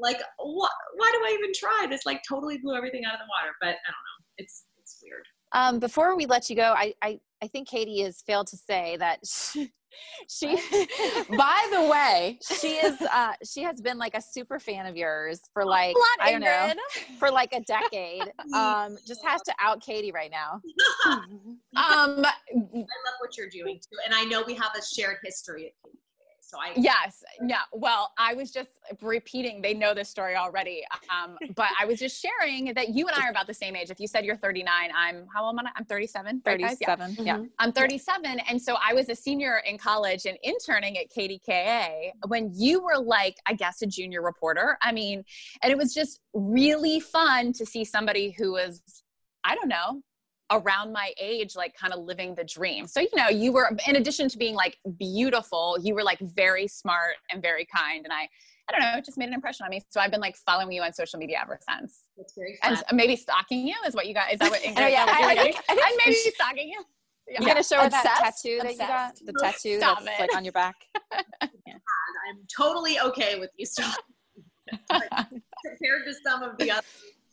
Like, 0.00 0.20
what? 0.38 0.72
Why 0.96 1.12
do 1.12 1.18
I 1.24 1.36
even 1.38 1.52
try? 1.54 1.86
This 1.88 2.04
like 2.04 2.22
totally 2.28 2.58
blew 2.58 2.74
everything 2.74 3.04
out 3.04 3.14
of 3.14 3.20
the 3.20 3.26
water. 3.28 3.54
But 3.60 3.68
I 3.68 3.70
don't 3.70 4.04
know. 4.08 4.18
It's 4.38 4.64
it's 4.80 4.98
weird. 5.00 5.24
Um, 5.54 5.78
before 5.78 6.16
we 6.16 6.26
let 6.26 6.50
you 6.50 6.56
go, 6.56 6.74
I, 6.76 6.94
I, 7.00 7.20
I 7.44 7.46
think 7.46 7.68
Katie 7.68 8.00
has 8.00 8.22
failed 8.22 8.46
to 8.48 8.56
say 8.56 8.96
that 8.96 9.18
she, 9.26 9.70
she 10.30 10.46
By 11.28 11.68
the 11.70 11.88
way, 11.90 12.38
she 12.58 12.76
is 12.76 12.98
uh, 13.02 13.34
she 13.44 13.62
has 13.62 13.82
been 13.82 13.98
like 13.98 14.14
a 14.14 14.20
super 14.22 14.58
fan 14.58 14.86
of 14.86 14.96
yours 14.96 15.40
for 15.52 15.62
like 15.66 15.94
I 16.22 16.32
don't 16.32 16.40
know 16.40 16.74
for 17.18 17.30
like 17.30 17.52
a 17.52 17.60
decade. 17.60 18.32
Um, 18.54 18.96
just 19.06 19.24
has 19.24 19.42
to 19.42 19.54
out 19.60 19.80
Katie 19.80 20.12
right 20.12 20.30
now. 20.30 20.60
um, 21.06 21.24
I 21.76 22.22
love 22.22 23.16
what 23.18 23.36
you're 23.36 23.48
doing 23.48 23.80
too, 23.80 23.98
and 24.04 24.14
I 24.14 24.24
know 24.24 24.44
we 24.46 24.54
have 24.54 24.70
a 24.78 24.82
shared 24.82 25.16
history 25.24 25.66
at 25.66 25.72
KDKA. 25.90 25.98
So 26.40 26.58
I 26.58 26.72
Yes. 26.76 27.24
Yeah. 27.46 27.62
Well, 27.72 28.12
I 28.16 28.34
was 28.34 28.52
just 28.52 28.70
repeating. 29.04 29.62
They 29.62 29.74
know 29.74 29.94
this 29.94 30.08
story 30.08 30.36
already. 30.36 30.82
Um, 31.10 31.36
but 31.54 31.68
I 31.80 31.84
was 31.84 31.98
just 31.98 32.20
sharing 32.20 32.72
that 32.74 32.90
you 32.90 33.06
and 33.06 33.16
I 33.16 33.26
are 33.26 33.30
about 33.30 33.46
the 33.46 33.54
same 33.54 33.76
age. 33.76 33.90
If 33.90 34.00
you 34.00 34.06
said 34.06 34.24
you're 34.24 34.36
39, 34.36 34.90
I'm 34.96 35.26
how 35.32 35.44
old 35.44 35.58
am 35.58 35.66
I? 35.66 35.70
I'm 35.76 35.84
37. 35.84 36.42
right, 36.44 36.60
guys? 36.60 36.76
Yeah. 36.80 36.96
37. 36.96 37.26
Yeah. 37.26 37.36
Mhm. 37.38 37.48
I'm 37.58 37.72
37. 37.72 38.40
And 38.48 38.60
so 38.60 38.76
I 38.86 38.94
was 38.94 39.08
a 39.08 39.14
senior 39.14 39.62
in 39.66 39.78
college 39.78 40.26
and 40.26 40.36
interning 40.42 40.98
at 40.98 41.10
KDKA 41.10 42.12
when 42.26 42.50
you 42.54 42.82
were 42.82 42.98
like, 42.98 43.36
I 43.46 43.54
guess, 43.54 43.82
a 43.82 43.86
junior 43.86 44.22
reporter. 44.22 44.78
I 44.82 44.92
mean, 44.92 45.24
and 45.62 45.72
it 45.72 45.78
was 45.78 45.94
just 45.94 46.20
really 46.32 47.00
fun 47.00 47.52
to 47.54 47.66
see 47.66 47.84
somebody 47.84 48.30
who 48.30 48.52
was, 48.52 48.82
I 49.44 49.54
don't 49.54 49.68
know, 49.68 50.02
around 50.50 50.92
my 50.92 51.12
age, 51.20 51.56
like 51.56 51.74
kind 51.74 51.92
of 51.92 52.00
living 52.00 52.34
the 52.34 52.44
dream. 52.44 52.86
So, 52.86 53.00
you 53.00 53.08
know, 53.16 53.28
you 53.28 53.52
were, 53.52 53.70
in 53.86 53.96
addition 53.96 54.28
to 54.28 54.38
being 54.38 54.54
like 54.54 54.76
beautiful, 54.98 55.76
you 55.80 55.94
were 55.94 56.02
like 56.02 56.20
very 56.20 56.68
smart 56.68 57.16
and 57.30 57.40
very 57.42 57.66
kind. 57.66 58.04
And 58.04 58.12
I, 58.12 58.28
I 58.68 58.72
don't 58.72 58.80
know, 58.80 58.96
it 58.98 59.04
just 59.04 59.18
made 59.18 59.28
an 59.28 59.34
impression 59.34 59.64
on 59.64 59.70
me. 59.70 59.82
So 59.90 60.00
I've 60.00 60.10
been 60.10 60.20
like 60.20 60.36
following 60.36 60.72
you 60.72 60.82
on 60.82 60.92
social 60.92 61.18
media 61.18 61.38
ever 61.42 61.58
since. 61.68 62.04
it's 62.16 62.32
very 62.34 62.58
fun. 62.62 62.78
And 62.88 62.96
maybe 62.96 63.14
stalking 63.16 63.66
you 63.66 63.74
is 63.86 63.94
what 63.94 64.06
you 64.06 64.14
got. 64.14 64.32
Is 64.32 64.38
that 64.38 64.50
what? 64.50 64.60
Ingrid, 64.62 64.82
Oh, 64.84 64.86
yeah, 64.86 65.04
what 65.04 65.14
I- 65.14 65.20
you're 65.20 65.30
I 65.30 65.44
think- 65.44 65.56
I 65.68 65.74
think 65.74 65.86
And 65.86 65.96
maybe 66.06 66.16
stalking 66.34 66.68
you. 66.68 66.84
You 67.28 67.36
Yeah. 67.40 67.46
gonna 67.46 67.62
show 67.64 67.80
her 67.80 67.88
that 67.88 68.04
Obsessed? 68.04 68.42
tattoo 68.42 68.58
that 68.62 68.72
you 68.72 68.78
got? 68.78 69.16
The 69.24 69.32
tattoo 69.40 69.78
Stop 69.78 70.02
that's 70.04 70.18
it. 70.18 70.22
like 70.22 70.36
on 70.36 70.44
your 70.44 70.52
back. 70.52 70.74
I'm 71.42 72.38
totally 72.56 72.98
okay 73.00 73.38
with 73.38 73.50
you 73.56 73.66
stalking. 73.66 73.94
Like, 74.90 75.10
compared 75.10 76.06
to 76.06 76.14
some 76.26 76.42
of 76.42 76.56
the 76.58 76.70
other 76.70 76.82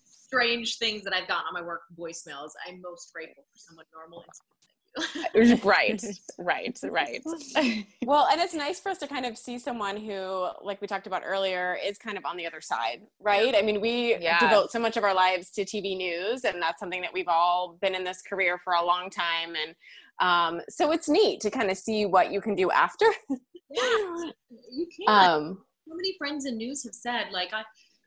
strange 0.06 0.78
things 0.78 1.04
that 1.04 1.14
I've 1.16 1.28
gotten 1.30 1.46
on 1.48 1.54
my 1.54 1.62
work 1.62 1.84
voicemails, 1.98 2.50
I'm 2.68 2.82
most 2.82 3.12
grateful 3.14 3.44
for 3.52 3.58
someone 3.58 3.86
normal. 3.94 4.20
And 4.20 4.28
thank 4.28 4.71
you. 5.36 5.56
right, 5.64 6.04
right, 6.38 6.80
right. 6.84 7.22
well, 8.06 8.28
and 8.32 8.42
it's 8.42 8.54
nice 8.54 8.80
for 8.80 8.90
us 8.90 8.98
to 9.00 9.08
kind 9.08 9.26
of 9.26 9.38
see 9.38 9.58
someone 9.60 9.98
who, 9.98 10.48
like 10.64 10.82
we 10.82 10.88
talked 10.88 11.08
about 11.08 11.22
earlier, 11.26 11.78
is 11.84 11.98
kind 11.98 12.18
of 12.18 12.26
on 12.26 12.38
the 12.38 12.46
other 12.46 12.62
side, 12.62 13.02
right? 13.20 13.56
I 13.56 13.62
mean, 13.62 13.80
we 13.82 14.18
Yes. 14.18 14.42
devote 14.42 14.72
so 14.72 14.80
much 14.80 14.98
of 14.98 15.04
our 15.04 15.14
lives 15.14 15.50
to 15.52 15.64
TV 15.66 15.96
news, 15.96 16.44
and 16.44 16.62
that's 16.62 16.80
something 16.80 17.02
that 17.02 17.14
we've 17.14 17.28
all 17.28 17.78
been 17.82 17.96
in 17.96 18.04
this 18.04 18.22
career 18.22 18.60
for 18.64 18.74
a 18.74 18.84
long 18.86 19.10
time. 19.10 19.56
And 19.56 19.76
um, 20.20 20.62
so 20.70 20.92
it's 20.92 21.08
neat 21.10 21.40
to 21.42 21.50
kind 21.52 21.72
of 21.72 21.78
see 21.78 22.06
what 22.06 22.32
you 22.32 22.42
can 22.42 22.56
do 22.56 22.70
after. 22.72 23.06
yeah, 23.30 24.26
You 24.70 24.88
can't. 25.08 25.10
um, 25.30 25.64
so 25.88 25.96
many 25.96 26.16
friends 26.18 26.46
in 26.46 26.58
news 26.58 26.84
have 26.84 26.94
said, 26.94 27.28
like, 27.32 27.54
I, 27.54 27.64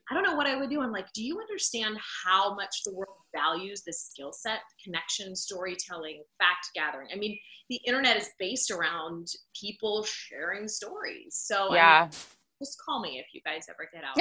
I 0.09 0.13
don't 0.13 0.23
know 0.23 0.35
what 0.35 0.47
I 0.47 0.55
would 0.55 0.69
do. 0.69 0.81
I'm 0.81 0.91
like, 0.91 1.11
do 1.13 1.23
you 1.23 1.39
understand 1.39 1.97
how 2.25 2.53
much 2.55 2.83
the 2.85 2.93
world 2.93 3.17
values 3.35 3.81
this 3.85 4.09
skill 4.11 4.31
set, 4.31 4.59
connection, 4.83 5.35
storytelling, 5.35 6.23
fact 6.37 6.69
gathering? 6.75 7.07
I 7.13 7.17
mean, 7.17 7.37
the 7.69 7.79
internet 7.87 8.17
is 8.17 8.29
based 8.37 8.69
around 8.69 9.27
people 9.59 10.03
sharing 10.03 10.67
stories. 10.67 11.41
So 11.43 11.55
I 11.55 11.63
mean, 11.69 11.75
Yeah. 11.75 12.09
Just 12.65 12.81
call 12.81 12.99
me 12.99 13.19
if 13.19 13.27
you 13.31 13.41
guys 13.45 13.67
ever 13.69 13.87
get 13.93 14.03
out. 14.03 14.17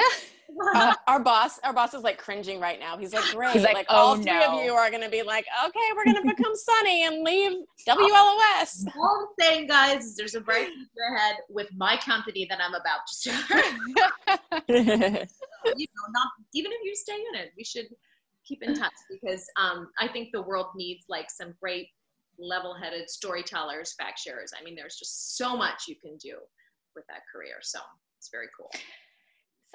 uh, 0.76 0.94
our 1.06 1.18
boss, 1.18 1.58
our 1.64 1.72
boss 1.72 1.94
is 1.94 2.02
like 2.02 2.18
cringing 2.18 2.60
right 2.60 2.78
now. 2.78 2.98
He's 2.98 3.14
like, 3.14 3.24
great. 3.32 3.52
He's 3.52 3.62
like, 3.62 3.74
like, 3.74 3.86
"Oh, 3.88 3.96
all 3.96 4.16
three 4.16 4.26
no." 4.26 4.58
of 4.58 4.64
you 4.64 4.74
are 4.74 4.90
going 4.90 5.02
to 5.02 5.08
be 5.08 5.22
like, 5.22 5.46
okay, 5.66 5.80
we're 5.96 6.04
going 6.04 6.16
to 6.16 6.34
become 6.36 6.52
Sonni 6.52 7.06
and 7.06 7.24
leave 7.24 7.52
WLOS. 7.88 8.86
All 8.96 9.28
I'm 9.40 9.44
saying, 9.46 9.68
guys, 9.68 10.04
is 10.04 10.16
there's 10.16 10.34
a 10.34 10.42
bright 10.42 10.66
future 10.66 11.16
ahead 11.16 11.36
with 11.48 11.70
my 11.74 11.96
company 11.96 12.46
that 12.50 12.58
I'm 12.60 12.74
about 12.74 13.00
to 13.08 13.14
start. 13.14 13.64
you 14.68 14.76
know, 14.76 16.04
not 16.10 16.28
even 16.52 16.70
if 16.70 16.84
you 16.84 16.94
stay 16.94 17.16
in 17.32 17.40
it, 17.40 17.52
we 17.56 17.64
should 17.64 17.86
keep 18.44 18.62
in 18.62 18.74
touch 18.74 18.92
because 19.10 19.46
um, 19.56 19.88
I 19.98 20.06
think 20.06 20.28
the 20.32 20.42
world 20.42 20.66
needs 20.76 21.06
like 21.08 21.30
some 21.30 21.54
great 21.58 21.88
level-headed 22.38 23.08
storytellers, 23.08 23.94
fact 23.94 24.18
sharers. 24.18 24.52
I 24.58 24.62
mean, 24.62 24.74
there's 24.76 24.96
just 24.96 25.38
so 25.38 25.56
much 25.56 25.84
you 25.88 25.96
can 25.96 26.18
do 26.18 26.36
with 26.94 27.06
that 27.08 27.22
career. 27.32 27.56
So 27.62 27.78
it's 28.24 28.30
very 28.30 28.48
cool. 28.56 28.70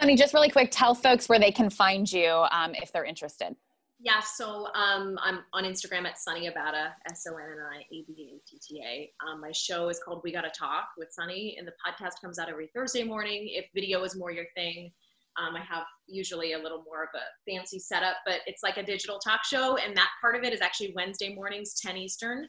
Sonni, 0.02 0.18
just 0.18 0.34
really 0.34 0.50
quick, 0.50 0.70
tell 0.72 0.96
folks 0.96 1.30
where 1.30 1.40
they 1.40 1.52
can 1.52 1.70
find 1.70 2.12
you 2.12 2.30
um, 2.52 2.74
if 2.74 2.92
they're 2.92 3.06
interested. 3.06 3.56
Yeah, 4.02 4.22
so 4.22 4.68
um, 4.74 5.20
I'm 5.22 5.42
on 5.54 5.66
Instagram 5.66 6.06
at 6.06 6.16
Sonni 6.16 6.50
Abatta, 6.52 6.94
S 7.12 7.28
O 7.30 7.36
N 7.36 7.50
N 7.52 7.58
I 7.60 7.82
A 7.82 8.06
B 8.08 8.34
A 8.34 8.50
T 8.50 8.58
T 8.60 8.82
A. 8.84 9.12
Um, 9.28 9.42
my 9.42 9.52
show 9.52 9.90
is 9.90 10.00
called 10.00 10.22
We 10.24 10.32
Gotta 10.32 10.52
Talk 10.58 10.86
with 10.98 11.10
Sonni, 11.10 11.60
and 11.60 11.68
the 11.68 11.74
podcast 11.86 12.22
comes 12.22 12.40
out 12.40 12.50
every 12.50 12.68
Thursday 12.74 13.04
morning. 13.04 13.50
If 13.52 13.66
video 13.76 14.04
is 14.04 14.16
more 14.16 14.32
your 14.32 14.46
thing, 14.56 14.92
um, 15.38 15.56
I 15.56 15.62
have 15.62 15.84
usually 16.08 16.54
a 16.54 16.58
little 16.58 16.82
more 16.84 17.04
of 17.04 17.10
a 17.14 17.52
fancy 17.52 17.78
setup, 17.78 18.16
but 18.26 18.40
it's 18.48 18.64
like 18.64 18.78
a 18.78 18.84
digital 18.84 19.20
talk 19.20 19.44
show, 19.44 19.78
and 19.78 19.96
that 19.98 20.10
part 20.22 20.36
of 20.36 20.44
it 20.44 20.54
is 20.54 20.62
actually 20.62 20.94
Wednesday 20.96 21.36
mornings, 21.36 21.74
10 21.82 21.98
Eastern, 21.98 22.48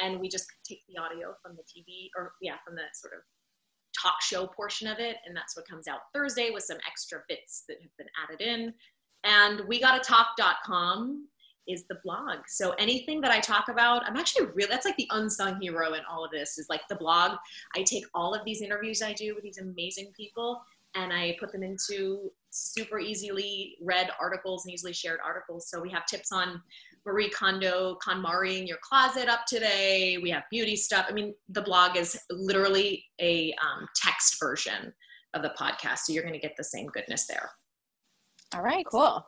and 0.00 0.20
we 0.20 0.28
just 0.28 0.46
take 0.64 0.82
the 0.86 1.00
audio 1.00 1.34
from 1.42 1.56
the 1.56 1.62
TV, 1.62 2.10
or 2.14 2.34
yeah, 2.42 2.56
from 2.64 2.76
the 2.76 2.82
sort 2.92 3.14
of 3.14 3.20
talk 3.98 4.20
show 4.22 4.46
portion 4.46 4.88
of 4.88 4.98
it, 4.98 5.16
and 5.26 5.36
that's 5.36 5.56
what 5.56 5.68
comes 5.68 5.88
out 5.88 6.00
Thursday 6.12 6.50
with 6.50 6.64
some 6.64 6.78
extra 6.86 7.20
bits 7.28 7.64
that 7.68 7.78
have 7.80 7.96
been 7.96 8.08
added 8.22 8.40
in. 8.40 8.74
And 9.24 9.62
we 9.68 9.80
gotta 9.80 10.00
talk.com 10.00 11.26
is 11.68 11.84
the 11.84 11.98
blog. 12.02 12.38
So 12.48 12.70
anything 12.72 13.20
that 13.20 13.30
I 13.30 13.40
talk 13.40 13.68
about, 13.68 14.02
I'm 14.06 14.16
actually 14.16 14.46
really 14.46 14.70
that's 14.70 14.86
like 14.86 14.96
the 14.96 15.08
unsung 15.10 15.60
hero 15.60 15.92
in 15.94 16.00
all 16.10 16.24
of 16.24 16.30
this 16.30 16.58
is 16.58 16.68
like 16.68 16.82
the 16.88 16.96
blog. 16.96 17.36
I 17.76 17.82
take 17.82 18.04
all 18.14 18.34
of 18.34 18.44
these 18.44 18.62
interviews 18.62 19.02
I 19.02 19.12
do 19.12 19.34
with 19.34 19.44
these 19.44 19.58
amazing 19.58 20.12
people 20.16 20.62
and 20.94 21.12
I 21.12 21.36
put 21.38 21.52
them 21.52 21.62
into 21.62 22.32
super 22.50 22.98
easily 22.98 23.76
read 23.80 24.10
articles 24.20 24.64
and 24.64 24.74
easily 24.74 24.92
shared 24.92 25.20
articles. 25.24 25.68
So 25.68 25.80
we 25.80 25.90
have 25.90 26.06
tips 26.06 26.32
on 26.32 26.60
Marie 27.06 27.30
Kondo 27.30 27.96
KonMari 28.06 28.58
in 28.58 28.66
your 28.66 28.78
closet 28.82 29.28
up 29.28 29.40
today. 29.46 30.18
We 30.22 30.30
have 30.30 30.42
beauty 30.50 30.76
stuff. 30.76 31.06
I 31.08 31.12
mean, 31.12 31.34
the 31.48 31.62
blog 31.62 31.96
is 31.96 32.18
literally 32.30 33.04
a 33.20 33.54
um, 33.54 33.86
text 33.96 34.36
version 34.40 34.92
of 35.34 35.42
the 35.42 35.52
podcast. 35.58 36.00
So 36.04 36.12
you're 36.12 36.22
going 36.22 36.34
to 36.34 36.40
get 36.40 36.56
the 36.56 36.64
same 36.64 36.86
goodness 36.86 37.26
there. 37.26 37.50
All 38.54 38.62
right. 38.62 38.84
Cool. 38.90 39.24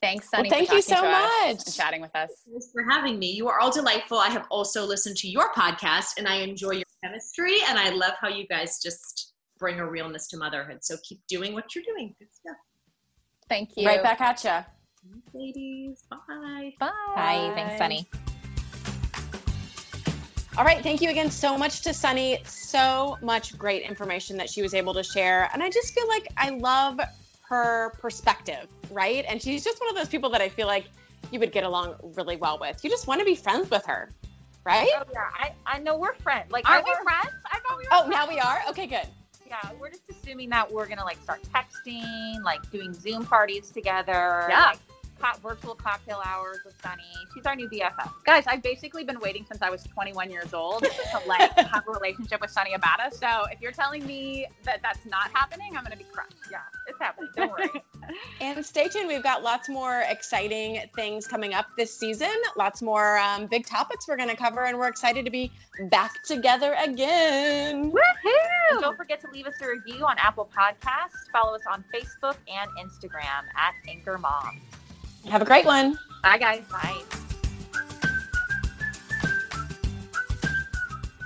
Thanks, 0.00 0.28
Sonni. 0.34 0.50
thank 0.50 0.68
for 0.68 0.74
you 0.74 0.82
so 0.82 1.00
much. 1.02 1.30
and 1.44 1.74
chatting 1.74 2.00
with 2.00 2.14
us. 2.16 2.30
Thanks 2.44 2.70
for 2.72 2.84
having 2.90 3.20
me. 3.20 3.30
You 3.30 3.48
are 3.48 3.60
all 3.60 3.70
delightful. 3.70 4.18
I 4.18 4.30
have 4.30 4.46
also 4.50 4.84
listened 4.84 5.16
to 5.18 5.28
your 5.28 5.52
podcast 5.52 6.18
and 6.18 6.26
I 6.26 6.36
enjoy 6.36 6.72
your 6.72 6.84
chemistry 7.04 7.58
and 7.68 7.78
I 7.78 7.90
love 7.90 8.14
how 8.20 8.28
you 8.28 8.46
guys 8.48 8.80
just 8.82 9.34
bring 9.60 9.78
a 9.78 9.88
realness 9.88 10.26
to 10.28 10.36
motherhood. 10.36 10.78
So 10.82 10.96
keep 11.08 11.20
doing 11.28 11.52
what 11.52 11.74
you're 11.74 11.84
doing. 11.84 12.16
Good 12.18 12.28
stuff. 12.32 12.56
Thank 13.48 13.76
you. 13.76 13.86
Right 13.86 14.02
back 14.02 14.20
at 14.20 14.42
you. 14.42 14.81
Thanks, 15.10 15.28
ladies. 15.34 16.04
Bye. 16.10 16.74
Bye. 16.78 16.90
Bye. 17.14 17.52
Thanks, 17.54 17.80
Sonni. 17.80 18.06
All 20.58 20.64
right. 20.64 20.82
Thank 20.82 21.00
you 21.00 21.08
again 21.10 21.30
so 21.30 21.56
much 21.56 21.80
to 21.82 21.90
Sonni. 21.90 22.46
So 22.46 23.16
much 23.22 23.56
great 23.58 23.82
information 23.82 24.36
that 24.36 24.50
she 24.50 24.62
was 24.62 24.74
able 24.74 24.92
to 24.94 25.02
share. 25.02 25.48
And 25.52 25.62
I 25.62 25.70
just 25.70 25.94
feel 25.94 26.06
like 26.08 26.28
I 26.36 26.50
love 26.50 27.00
her 27.48 27.90
perspective, 27.98 28.66
right? 28.90 29.24
And 29.28 29.40
she's 29.40 29.64
just 29.64 29.80
one 29.80 29.88
of 29.88 29.96
those 29.96 30.08
people 30.08 30.30
that 30.30 30.40
I 30.40 30.48
feel 30.48 30.66
like 30.66 30.86
you 31.30 31.40
would 31.40 31.52
get 31.52 31.64
along 31.64 31.94
really 32.16 32.36
well 32.36 32.58
with. 32.60 32.84
You 32.84 32.90
just 32.90 33.06
want 33.06 33.18
to 33.20 33.24
be 33.24 33.34
friends 33.34 33.70
with 33.70 33.84
her, 33.86 34.10
right? 34.64 34.88
Oh 34.98 35.04
yeah, 35.12 35.20
I, 35.34 35.52
I 35.66 35.78
know 35.78 35.96
we're 35.96 36.14
friends. 36.14 36.50
Like, 36.52 36.68
Aren't 36.68 36.84
are 36.86 36.90
we 36.90 36.96
we? 36.98 37.04
friends? 37.04 37.34
I 37.50 37.58
thought 37.60 37.78
we 37.78 37.84
were. 37.84 37.88
Oh, 37.92 38.08
now 38.08 38.28
we 38.28 38.38
are? 38.38 38.60
Okay, 38.68 38.86
good. 38.86 39.06
yeah. 39.46 39.70
We're 39.80 39.88
just 39.90 40.02
assuming 40.10 40.50
that 40.50 40.70
we're 40.70 40.86
gonna 40.86 41.04
like 41.04 41.18
start 41.22 41.40
texting, 41.54 42.42
like 42.42 42.70
doing 42.70 42.92
Zoom 42.92 43.24
parties 43.24 43.70
together. 43.70 44.46
Yeah. 44.50 44.66
Like, 44.66 44.78
co- 45.22 45.38
virtual 45.40 45.74
cocktail 45.74 46.20
hours 46.24 46.58
with 46.64 46.80
Sonni. 46.82 46.98
She's 47.34 47.46
our 47.46 47.54
new 47.54 47.68
BFF. 47.68 48.10
Guys, 48.24 48.44
I've 48.46 48.62
basically 48.62 49.04
been 49.04 49.20
waiting 49.20 49.44
since 49.48 49.62
I 49.62 49.70
was 49.70 49.84
21 49.84 50.30
years 50.30 50.52
old 50.52 50.82
to 50.82 50.90
like 51.26 51.52
have 51.52 51.84
a 51.88 51.92
relationship 51.92 52.40
with 52.40 52.54
Sonni 52.54 52.74
Abatta. 52.74 53.12
So 53.12 53.46
if 53.50 53.60
you're 53.60 53.72
telling 53.72 54.06
me 54.06 54.46
that 54.64 54.80
that's 54.82 55.04
not 55.06 55.30
happening, 55.32 55.76
I'm 55.76 55.84
gonna 55.84 55.96
be 55.96 56.06
crushed. 56.12 56.34
Yeah, 56.50 56.58
it's 56.88 56.98
happening. 56.98 57.30
Don't 57.36 57.50
worry. 57.50 57.68
And 58.40 58.66
stay 58.66 58.88
tuned. 58.88 59.06
We've 59.06 59.22
got 59.22 59.44
lots 59.44 59.68
more 59.68 60.02
exciting 60.08 60.80
things 60.94 61.28
coming 61.28 61.54
up 61.54 61.66
this 61.76 61.96
season. 61.96 62.32
Lots 62.56 62.82
more 62.82 63.16
um, 63.18 63.46
big 63.46 63.64
topics 63.64 64.08
we're 64.08 64.16
going 64.16 64.28
to 64.28 64.36
cover, 64.36 64.64
and 64.64 64.76
we're 64.76 64.88
excited 64.88 65.24
to 65.24 65.30
be 65.30 65.52
back 65.88 66.20
together 66.24 66.74
again. 66.84 67.92
And 68.72 68.80
don't 68.80 68.96
forget 68.96 69.20
to 69.20 69.28
leave 69.30 69.46
us 69.46 69.54
a 69.62 69.68
review 69.68 70.04
on 70.04 70.16
Apple 70.18 70.50
Podcasts. 70.52 71.30
Follow 71.32 71.54
us 71.54 71.62
on 71.70 71.84
Facebook 71.94 72.36
and 72.52 72.68
Instagram 72.72 73.44
at 73.56 73.74
Anchor 73.88 74.18
Mom. 74.18 74.60
Have 75.28 75.42
a 75.42 75.44
great 75.44 75.64
one. 75.64 75.98
Bye, 76.22 76.38
guys. 76.38 76.62
Bye. 76.70 77.02